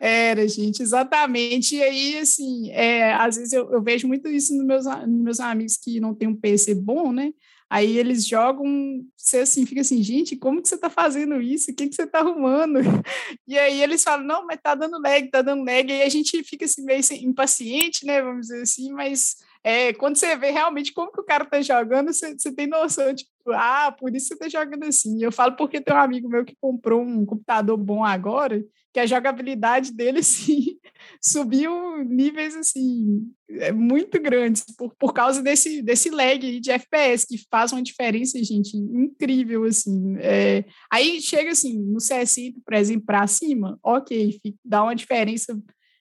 Era, 0.00 0.46
gente, 0.46 0.82
exatamente. 0.82 1.76
E 1.76 1.82
aí, 1.82 2.18
assim, 2.18 2.70
é, 2.70 3.12
às 3.14 3.36
vezes 3.36 3.52
eu, 3.52 3.70
eu 3.72 3.82
vejo 3.82 4.06
muito 4.06 4.28
isso 4.28 4.54
nos 4.54 4.64
meus, 4.64 4.84
nos 4.84 5.22
meus 5.22 5.40
amigos 5.40 5.76
que 5.76 6.00
não 6.00 6.14
têm 6.14 6.28
um 6.28 6.36
PC 6.36 6.74
bom, 6.74 7.12
né? 7.12 7.32
Aí 7.70 7.98
eles 7.98 8.26
jogam, 8.26 9.04
você 9.14 9.40
assim, 9.40 9.66
fica 9.66 9.82
assim, 9.82 10.02
gente, 10.02 10.34
como 10.36 10.62
que 10.62 10.68
você 10.68 10.76
está 10.76 10.88
fazendo 10.88 11.40
isso? 11.40 11.70
O 11.70 11.74
que, 11.74 11.86
que 11.86 11.94
você 11.94 12.04
está 12.04 12.20
arrumando? 12.20 12.78
E 13.46 13.58
aí 13.58 13.82
eles 13.82 14.02
falam, 14.02 14.26
não, 14.26 14.46
mas 14.46 14.58
tá 14.62 14.74
dando 14.74 15.00
lag, 15.00 15.28
tá 15.30 15.42
dando 15.42 15.64
lag. 15.64 15.86
E 15.86 15.92
aí 15.92 16.02
a 16.02 16.08
gente 16.08 16.42
fica 16.44 16.64
assim, 16.64 16.82
meio 16.84 17.00
impaciente, 17.20 18.06
né? 18.06 18.22
Vamos 18.22 18.48
dizer 18.48 18.62
assim, 18.62 18.90
mas 18.92 19.36
é, 19.62 19.92
quando 19.92 20.16
você 20.16 20.36
vê 20.36 20.50
realmente 20.50 20.92
como 20.92 21.12
que 21.12 21.20
o 21.20 21.24
cara 21.24 21.44
tá 21.44 21.60
jogando, 21.60 22.12
você, 22.12 22.32
você 22.38 22.52
tem 22.52 22.66
noção, 22.66 23.14
tipo, 23.14 23.30
ah, 23.52 23.92
por 23.92 24.14
isso 24.14 24.28
você 24.28 24.36
tá 24.36 24.48
jogando 24.48 24.84
assim. 24.84 25.22
Eu 25.22 25.32
falo 25.32 25.56
porque 25.56 25.80
tem 25.80 25.94
um 25.94 25.98
amigo 25.98 26.28
meu 26.28 26.44
que 26.44 26.56
comprou 26.60 27.02
um 27.02 27.26
computador 27.26 27.76
bom 27.76 28.02
agora, 28.04 28.64
que 28.92 29.00
a 29.00 29.06
jogabilidade 29.06 29.92
dele, 29.92 30.20
subiu 31.22 32.04
níveis, 32.04 32.56
assim, 32.56 33.30
é, 33.50 33.72
muito 33.72 34.20
grandes, 34.20 34.64
por, 34.76 34.94
por 34.98 35.12
causa 35.12 35.42
desse, 35.42 35.82
desse 35.82 36.10
lag 36.10 36.60
de 36.60 36.70
FPS, 36.70 37.26
que 37.26 37.38
faz 37.50 37.72
uma 37.72 37.82
diferença, 37.82 38.42
gente, 38.42 38.76
incrível, 38.76 39.64
assim. 39.64 40.16
É, 40.18 40.64
aí 40.92 41.20
chega, 41.20 41.50
assim, 41.50 41.78
no 41.78 42.00
CS, 42.00 42.36
por 42.64 42.74
exemplo, 42.74 43.04
para 43.06 43.26
cima, 43.26 43.78
ok, 43.82 44.40
dá 44.64 44.82
uma 44.82 44.94
diferença 44.94 45.58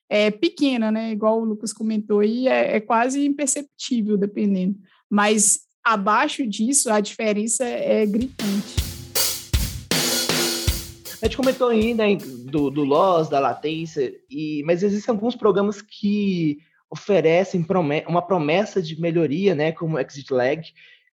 é 0.10 0.32
pequena, 0.32 0.91
né? 0.91 1.12
Igual 1.12 1.41
o 1.41 1.45
Lucas 1.45 1.73
comentou 1.73 2.21
aí, 2.21 2.47
é, 2.47 2.78
é 2.78 2.80
quase 2.80 3.26
imperceptível, 3.26 4.17
dependendo. 4.17 4.78
Mas 5.10 5.60
abaixo 5.84 6.47
disso, 6.47 6.89
a 6.89 7.00
diferença 7.00 7.65
é 7.65 8.06
gritante. 8.06 8.87
A 11.21 11.25
gente 11.25 11.38
comentou 11.38 11.69
ainda 11.69 12.03
do, 12.45 12.69
do 12.69 12.84
loss, 12.84 13.27
da 13.27 13.39
latência, 13.39 14.13
e, 14.30 14.62
mas 14.65 14.84
existem 14.84 15.12
alguns 15.12 15.36
programas 15.36 15.82
que 15.82 16.60
oferecem 16.89 17.65
uma 18.08 18.21
promessa 18.21 18.82
de 18.82 18.99
melhoria, 19.01 19.56
né, 19.56 19.71
como 19.71 19.99
Exit 19.99 20.32
Lag, 20.32 20.62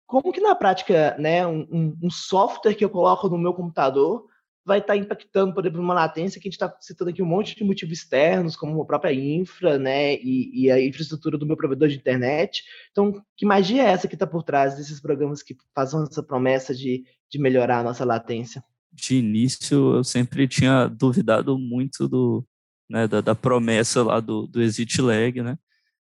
como 0.05 0.33
que 0.33 0.41
na 0.41 0.53
prática, 0.55 1.15
né, 1.17 1.47
um, 1.47 1.97
um 2.01 2.09
software 2.09 2.75
que 2.75 2.83
eu 2.83 2.89
coloco 2.89 3.29
no 3.29 3.37
meu 3.37 3.53
computador 3.53 4.25
vai 4.65 4.79
estar 4.79 4.93
tá 4.93 4.97
impactando, 4.97 5.53
por 5.53 5.63
exemplo, 5.63 5.81
uma 5.81 5.93
latência 5.93 6.39
que 6.39 6.47
a 6.47 6.51
gente 6.51 6.61
está 6.61 6.75
citando 6.81 7.09
aqui 7.09 7.21
um 7.21 7.25
monte 7.25 7.55
de 7.55 7.63
motivos 7.63 7.97
externos, 7.97 8.55
como 8.55 8.81
a 8.81 8.85
própria 8.85 9.13
infra, 9.13 9.77
né, 9.79 10.15
e, 10.15 10.65
e, 10.65 10.71
a 10.71 10.85
infraestrutura 10.85 11.37
do 11.37 11.45
meu 11.45 11.55
provedor 11.55 11.87
de 11.87 11.95
internet. 11.95 12.63
Então, 12.91 13.23
que 13.37 13.45
magia 13.45 13.83
é 13.83 13.91
essa 13.91 14.07
que 14.07 14.15
está 14.15 14.27
por 14.27 14.43
trás 14.43 14.75
desses 14.75 14.99
programas 14.99 15.41
que 15.41 15.55
fazem 15.73 16.03
essa 16.03 16.21
promessa 16.21 16.75
de, 16.75 17.05
de 17.29 17.39
melhorar 17.39 17.79
a 17.79 17.83
nossa 17.83 18.03
latência? 18.03 18.63
De 18.93 19.15
início, 19.15 19.95
eu 19.95 20.03
sempre 20.03 20.47
tinha 20.47 20.87
duvidado 20.87 21.57
muito 21.57 22.07
do, 22.07 22.45
né, 22.89 23.07
da, 23.07 23.21
da 23.21 23.35
promessa 23.35 24.03
lá 24.03 24.19
do, 24.19 24.45
do 24.45 24.61
exit 24.61 25.01
lag, 25.01 25.41
né, 25.41 25.57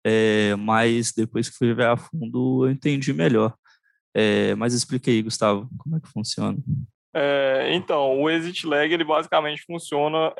é, 0.05 0.55
mas 0.55 1.11
depois 1.13 1.49
que 1.49 1.57
fui 1.57 1.73
ver 1.73 1.87
a 1.87 1.97
fundo, 1.97 2.67
eu 2.67 2.71
entendi 2.71 3.11
melhor. 3.11 3.55
É, 4.13 4.53
mas 4.55 4.73
explique 4.73 5.09
aí, 5.09 5.21
Gustavo, 5.21 5.67
como 5.77 5.97
é 5.97 5.99
que 5.99 6.07
funciona. 6.07 6.57
É, 7.13 7.69
então, 7.73 8.21
o 8.21 8.29
exit 8.29 8.67
lag 8.67 8.93
ele 8.93 9.03
basicamente 9.03 9.63
funciona 9.65 10.33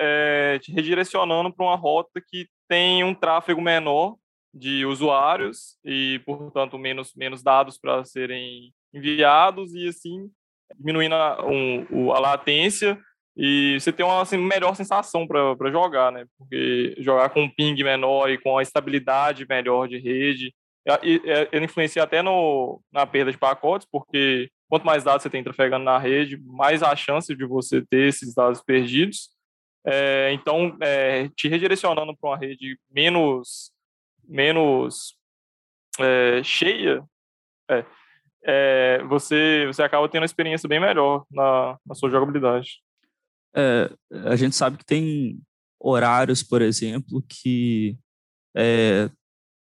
te 0.62 0.72
redirecionando 0.72 1.52
para 1.52 1.66
uma 1.66 1.76
rota 1.76 2.22
que 2.22 2.48
tem 2.68 3.04
um 3.04 3.16
tráfego 3.16 3.62
menor 3.62 4.18
de 4.54 4.86
usuários 4.86 5.78
e, 5.84 6.22
portanto, 6.26 6.78
menos, 6.78 7.14
menos 7.16 7.44
dados 7.44 7.78
para 7.78 8.06
serem 8.06 8.74
enviados 8.94 9.74
e, 9.74 9.88
assim, 9.88 10.30
diminuindo 10.78 11.16
a, 11.16 11.46
um, 11.46 12.12
a 12.12 12.20
latência 12.20 13.00
e 13.38 13.78
você 13.80 13.92
tem 13.92 14.06
uma 14.06 14.22
assim, 14.22 14.38
melhor 14.38 14.76
sensação 14.76 15.28
para 15.28 15.72
jogar, 15.72 16.12
né? 16.12 16.26
Porque 16.38 16.96
jogar 17.00 17.30
com 17.30 17.44
um 17.44 17.50
ping 17.50 17.76
menor 17.84 18.30
e 18.30 18.38
com 18.38 18.58
a 18.58 18.62
estabilidade 18.62 19.46
melhor 19.48 19.88
de 19.88 19.98
rede, 19.98 20.54
ele 21.52 21.66
influencia 21.66 22.04
até 22.04 22.22
no, 22.22 22.82
na 22.92 23.06
perda 23.06 23.32
de 23.32 23.38
pacotes, 23.38 23.88
porque 23.92 24.50
quanto 24.70 24.86
mais 24.86 25.04
dados 25.04 25.24
você 25.24 25.30
tem 25.30 25.44
trafegando 25.44 25.84
na 25.84 25.98
rede, 25.98 26.38
mais 26.38 26.82
a 26.82 26.96
chance 26.96 27.36
de 27.36 27.46
você 27.46 27.82
ter 27.86 28.08
esses 28.08 28.34
dados 28.34 28.62
perdidos. 28.62 29.30
É, 29.86 30.32
então, 30.32 30.76
é, 30.82 31.28
te 31.36 31.48
redirecionando 31.48 32.16
para 32.16 32.30
uma 32.30 32.38
rede 32.38 32.80
menos, 32.90 33.72
menos 34.24 35.16
é, 36.00 36.42
cheia, 36.42 37.04
é, 38.46 39.00
é, 39.00 39.04
você, 39.06 39.66
você 39.68 39.82
acaba 39.82 40.08
tendo 40.08 40.22
uma 40.22 40.26
experiência 40.26 40.70
bem 40.70 40.80
melhor 40.80 41.26
na, 41.32 41.78
na 41.86 41.96
sua 41.96 42.10
jogabilidade. 42.10 42.82
É, 43.56 43.90
a 44.26 44.36
gente 44.36 44.56
sabe 44.56 44.78
que 44.78 44.86
tem 44.86 45.40
horários, 45.80 46.44
por 46.44 46.62
exemplo, 46.62 47.24
que 47.28 47.98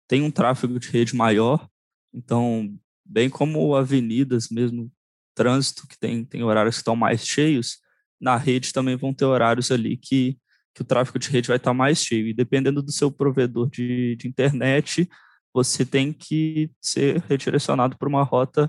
tem 0.07 0.23
um 0.23 0.31
tráfego 0.31 0.79
de 0.79 0.89
rede 0.89 1.17
maior, 1.17 1.69
então, 2.13 2.73
bem 3.05 3.29
como 3.29 3.75
avenidas 3.75 4.49
mesmo, 4.49 4.91
trânsito 5.35 5.89
que 5.89 5.99
tem, 5.99 6.25
tem 6.25 6.45
horários 6.45 6.77
que 6.77 6.81
estão 6.81 6.95
mais 6.95 7.27
cheios, 7.27 7.79
na 8.21 8.37
rede 8.37 8.73
também 8.73 8.97
vão 8.97 9.13
ter 9.13 9.25
horários 9.25 9.71
ali 9.73 9.97
que, 9.97 10.39
que 10.73 10.83
o 10.83 10.85
tráfego 10.85 11.19
de 11.19 11.29
rede 11.29 11.49
vai 11.49 11.57
estar 11.57 11.75
mais 11.75 11.99
cheio. 11.99 12.29
E 12.29 12.33
dependendo 12.33 12.81
do 12.81 12.93
seu 12.93 13.11
provedor 13.11 13.69
de, 13.69 14.17
de 14.17 14.29
internet, 14.29 15.09
você 15.55 15.85
tem 15.85 16.13
que 16.13 16.69
ser 16.83 17.23
redirecionado 17.29 17.97
para 17.97 18.09
uma 18.09 18.25
rota 18.25 18.69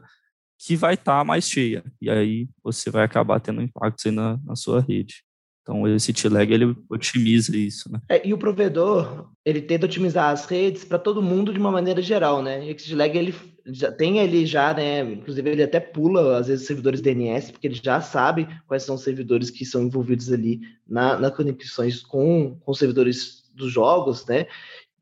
que 0.58 0.76
vai 0.76 0.94
estar 0.94 1.26
mais 1.26 1.50
cheia. 1.50 1.84
E 2.00 2.10
aí 2.10 2.48
você 2.64 2.92
vai 2.92 3.04
acabar 3.04 3.40
tendo 3.40 3.62
impactos 3.62 4.14
na, 4.14 4.40
na 4.46 4.56
sua 4.56 4.80
rede. 4.80 5.26
Então, 5.66 5.88
esse 5.88 6.14
T-Lag, 6.14 6.54
ele 6.54 6.78
otimiza 6.88 7.58
isso, 7.58 7.92
né? 7.92 8.00
É, 8.08 8.26
e 8.26 8.32
o 8.32 8.38
provedor, 8.38 9.32
ele 9.44 9.60
tenta 9.60 9.88
otimizar 9.88 10.30
as 10.30 10.46
redes 10.46 10.86
para 10.86 11.00
todo 11.00 11.24
mundo 11.24 11.52
de 11.52 11.58
uma 11.58 11.72
maneira 11.72 12.04
geral, 12.04 12.44
né? 12.44 12.64
E 12.70 12.72
o 12.72 12.76
T-Lag, 12.76 13.18
ele 13.18 13.34
já 13.66 13.92
tem 13.92 14.20
ele 14.20 14.46
já, 14.46 14.76
né? 14.76 15.02
Inclusive, 15.02 15.50
ele 15.50 15.64
até 15.64 15.80
pula, 15.80 16.38
às 16.38 16.48
vezes, 16.48 16.68
servidores 16.68 17.02
DNS, 17.02 17.52
porque 17.52 17.66
ele 17.66 17.82
já 17.84 18.00
sabe 18.00 18.48
quais 18.68 18.84
são 18.84 18.94
os 18.94 19.02
servidores 19.02 19.50
que 19.50 19.66
são 19.66 19.82
envolvidos 19.82 20.32
ali 20.32 20.62
na, 20.88 21.18
na 21.18 21.32
conexões 21.32 22.04
com, 22.04 22.60
com 22.60 22.74
servidores 22.76 23.44
dos 23.56 23.72
jogos, 23.72 24.24
né? 24.28 24.46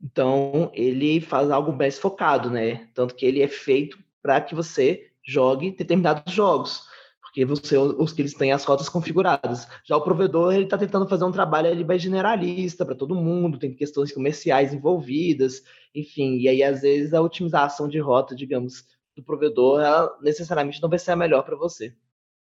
Então, 0.04 0.70
ele 0.74 1.22
faz 1.22 1.50
algo 1.50 1.72
mais 1.72 1.98
focado, 1.98 2.50
né? 2.50 2.88
Tanto 2.94 3.16
que 3.16 3.26
ele 3.26 3.42
é 3.42 3.48
feito 3.48 3.98
para 4.22 4.42
que 4.42 4.54
você 4.54 5.10
jogue 5.26 5.72
determinados 5.72 6.34
jogos 6.34 6.84
porque 7.34 7.46
você 7.46 7.76
os 7.76 8.14
que 8.14 8.22
eles 8.22 8.36
têm 8.36 8.52
as 8.52 8.64
rotas 8.64 8.88
configuradas. 8.88 9.68
Já 9.84 9.98
o 9.98 10.04
provedor 10.04 10.54
ele 10.54 10.66
está 10.66 10.78
tentando 10.78 11.10
fazer 11.10 11.24
um 11.24 11.32
trabalho 11.32 11.68
ele 11.68 11.84
vai 11.84 11.98
generalista 11.98 12.86
para 12.86 12.94
todo 12.94 13.16
mundo, 13.16 13.58
tem 13.58 13.74
questões 13.74 14.12
comerciais 14.12 14.72
envolvidas, 14.72 15.64
enfim, 15.96 16.38
e 16.38 16.48
aí 16.48 16.62
às 16.62 16.82
vezes 16.82 17.12
a 17.12 17.22
otimização 17.22 17.88
de 17.88 17.98
rota, 17.98 18.36
digamos, 18.36 18.86
do 19.18 19.24
provedor, 19.24 19.82
ela 19.82 20.16
necessariamente 20.22 20.80
não 20.80 20.88
vai 20.88 21.00
ser 21.00 21.12
a 21.12 21.16
melhor 21.16 21.42
para 21.42 21.56
você. 21.56 21.92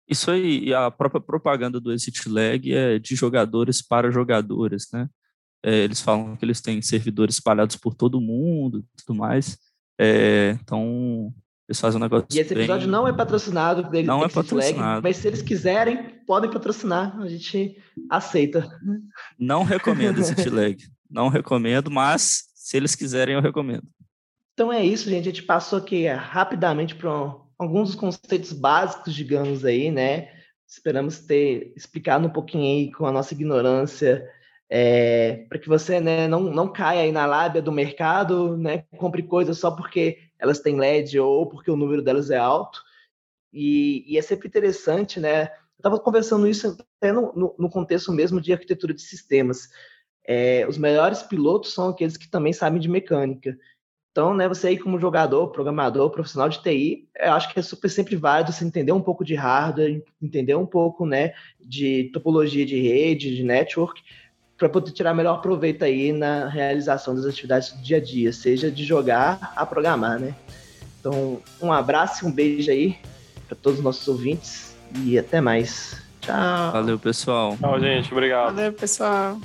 Isso 0.08 0.30
aí, 0.30 0.60
e 0.66 0.72
a 0.72 0.88
própria 0.92 1.20
propaganda 1.20 1.80
do 1.80 1.92
Exit 1.92 2.28
Lag 2.28 2.72
é 2.72 3.00
de 3.00 3.16
jogadores 3.16 3.82
para 3.82 4.12
jogadores, 4.12 4.86
né? 4.92 5.10
É, 5.64 5.84
eles 5.84 6.00
falam 6.00 6.36
que 6.36 6.44
eles 6.44 6.60
têm 6.60 6.80
servidores 6.80 7.36
espalhados 7.36 7.76
por 7.76 7.94
todo 7.94 8.20
mundo 8.20 8.84
tudo 8.96 9.16
mais. 9.16 9.58
É, 10.00 10.56
então, 10.62 11.34
eles 11.68 11.80
fazem 11.80 11.98
um 11.98 12.02
negócio. 12.02 12.26
E 12.32 12.38
esse 12.38 12.54
episódio 12.54 12.86
bem... 12.86 12.92
não 12.92 13.06
é 13.06 13.12
patrocinado 13.12 13.84
por 13.84 14.02
Não 14.02 14.24
é 14.24 14.28
patrocinado. 14.28 14.74
Flag, 14.74 15.02
mas 15.02 15.16
se 15.16 15.28
eles 15.28 15.42
quiserem, 15.42 16.20
podem 16.26 16.50
patrocinar. 16.50 17.20
A 17.20 17.28
gente 17.28 17.76
aceita. 18.08 18.66
Não 19.38 19.64
recomendo 19.64 20.18
esse 20.18 20.34
flag. 20.42 20.78
Não 21.10 21.28
recomendo, 21.28 21.90
mas 21.90 22.44
se 22.54 22.76
eles 22.76 22.94
quiserem, 22.94 23.34
eu 23.34 23.42
recomendo. 23.42 23.84
Então 24.54 24.72
é 24.72 24.84
isso, 24.84 25.10
gente. 25.10 25.28
A 25.28 25.32
gente 25.32 25.42
passou 25.42 25.78
aqui 25.78 26.06
é, 26.06 26.14
rapidamente 26.14 26.94
para 26.94 27.10
alguns 27.58 27.90
dos 27.90 27.98
conceitos 27.98 28.52
básicos, 28.52 29.14
digamos 29.14 29.64
aí, 29.64 29.90
né? 29.90 30.28
Esperamos 30.66 31.18
ter 31.18 31.72
explicado 31.76 32.26
um 32.26 32.30
pouquinho 32.30 32.64
aí 32.64 32.92
com 32.92 33.06
a 33.06 33.12
nossa 33.12 33.34
ignorância 33.34 34.24
é, 34.70 35.46
para 35.48 35.58
que 35.58 35.68
você 35.68 36.00
né, 36.00 36.28
não, 36.28 36.40
não 36.40 36.70
caia 36.70 37.02
aí 37.02 37.12
na 37.12 37.24
lábia 37.24 37.62
do 37.62 37.72
mercado, 37.72 38.56
né, 38.56 38.84
compre 38.98 39.22
coisas 39.22 39.58
só 39.58 39.70
porque 39.70 40.18
elas 40.38 40.60
têm 40.60 40.76
LED 40.76 41.18
ou 41.18 41.46
porque 41.48 41.70
o 41.70 41.76
número 41.76 42.02
delas 42.02 42.30
é 42.30 42.36
alto. 42.36 42.82
E, 43.52 44.04
e 44.06 44.18
é 44.18 44.22
sempre 44.22 44.46
interessante, 44.46 45.18
né? 45.18 45.44
Eu 45.44 45.48
estava 45.78 45.98
conversando 45.98 46.46
isso 46.46 46.76
até 46.98 47.12
no, 47.12 47.32
no, 47.32 47.54
no, 47.58 47.70
contexto 47.70 48.12
mesmo 48.12 48.40
de 48.40 48.52
arquitetura 48.52 48.92
de 48.92 49.00
sistemas. 49.00 49.68
É, 50.26 50.66
os 50.68 50.76
melhores 50.76 51.22
pilotos 51.22 51.72
são 51.72 51.88
aqueles 51.88 52.16
que 52.16 52.28
também 52.28 52.52
sabem 52.52 52.80
de 52.80 52.88
mecânica. 52.88 53.56
Então, 54.10 54.34
né, 54.34 54.48
você 54.48 54.68
aí 54.68 54.78
como 54.78 54.98
jogador, 54.98 55.48
programador, 55.48 56.10
profissional 56.10 56.48
de 56.48 56.60
TI, 56.60 57.08
eu 57.16 57.32
acho 57.32 57.52
que 57.52 57.58
é 57.58 57.62
super 57.62 57.88
sempre 57.88 58.16
válido 58.16 58.52
você 58.52 58.64
entender 58.64 58.92
um 58.92 59.00
pouco 59.00 59.24
de 59.24 59.34
hardware, 59.34 60.02
entender 60.20 60.56
um 60.56 60.66
pouco, 60.66 61.06
né, 61.06 61.32
de 61.60 62.10
topologia 62.12 62.66
de 62.66 62.80
rede, 62.80 63.36
de 63.36 63.44
network, 63.44 64.02
para 64.58 64.68
poder 64.68 64.90
tirar 64.90 65.14
melhor 65.14 65.40
proveito 65.40 65.84
aí 65.84 66.12
na 66.12 66.48
realização 66.48 67.14
das 67.14 67.24
atividades 67.24 67.72
do 67.72 67.80
dia 67.80 67.98
a 67.98 68.00
dia, 68.00 68.32
seja 68.32 68.70
de 68.70 68.84
jogar 68.84 69.52
a 69.54 69.64
programar, 69.64 70.18
né? 70.18 70.34
Então, 70.98 71.40
um 71.62 71.72
abraço 71.72 72.24
e 72.24 72.28
um 72.28 72.32
beijo 72.32 72.70
aí 72.70 72.98
para 73.46 73.56
todos 73.56 73.78
os 73.78 73.84
nossos 73.84 74.06
ouvintes 74.08 74.74
e 75.04 75.16
até 75.16 75.40
mais. 75.40 76.02
Tchau. 76.20 76.72
Valeu, 76.72 76.98
pessoal. 76.98 77.56
Tchau, 77.56 77.80
gente. 77.80 78.12
Obrigado. 78.12 78.54
Valeu, 78.54 78.72
pessoal. 78.72 79.38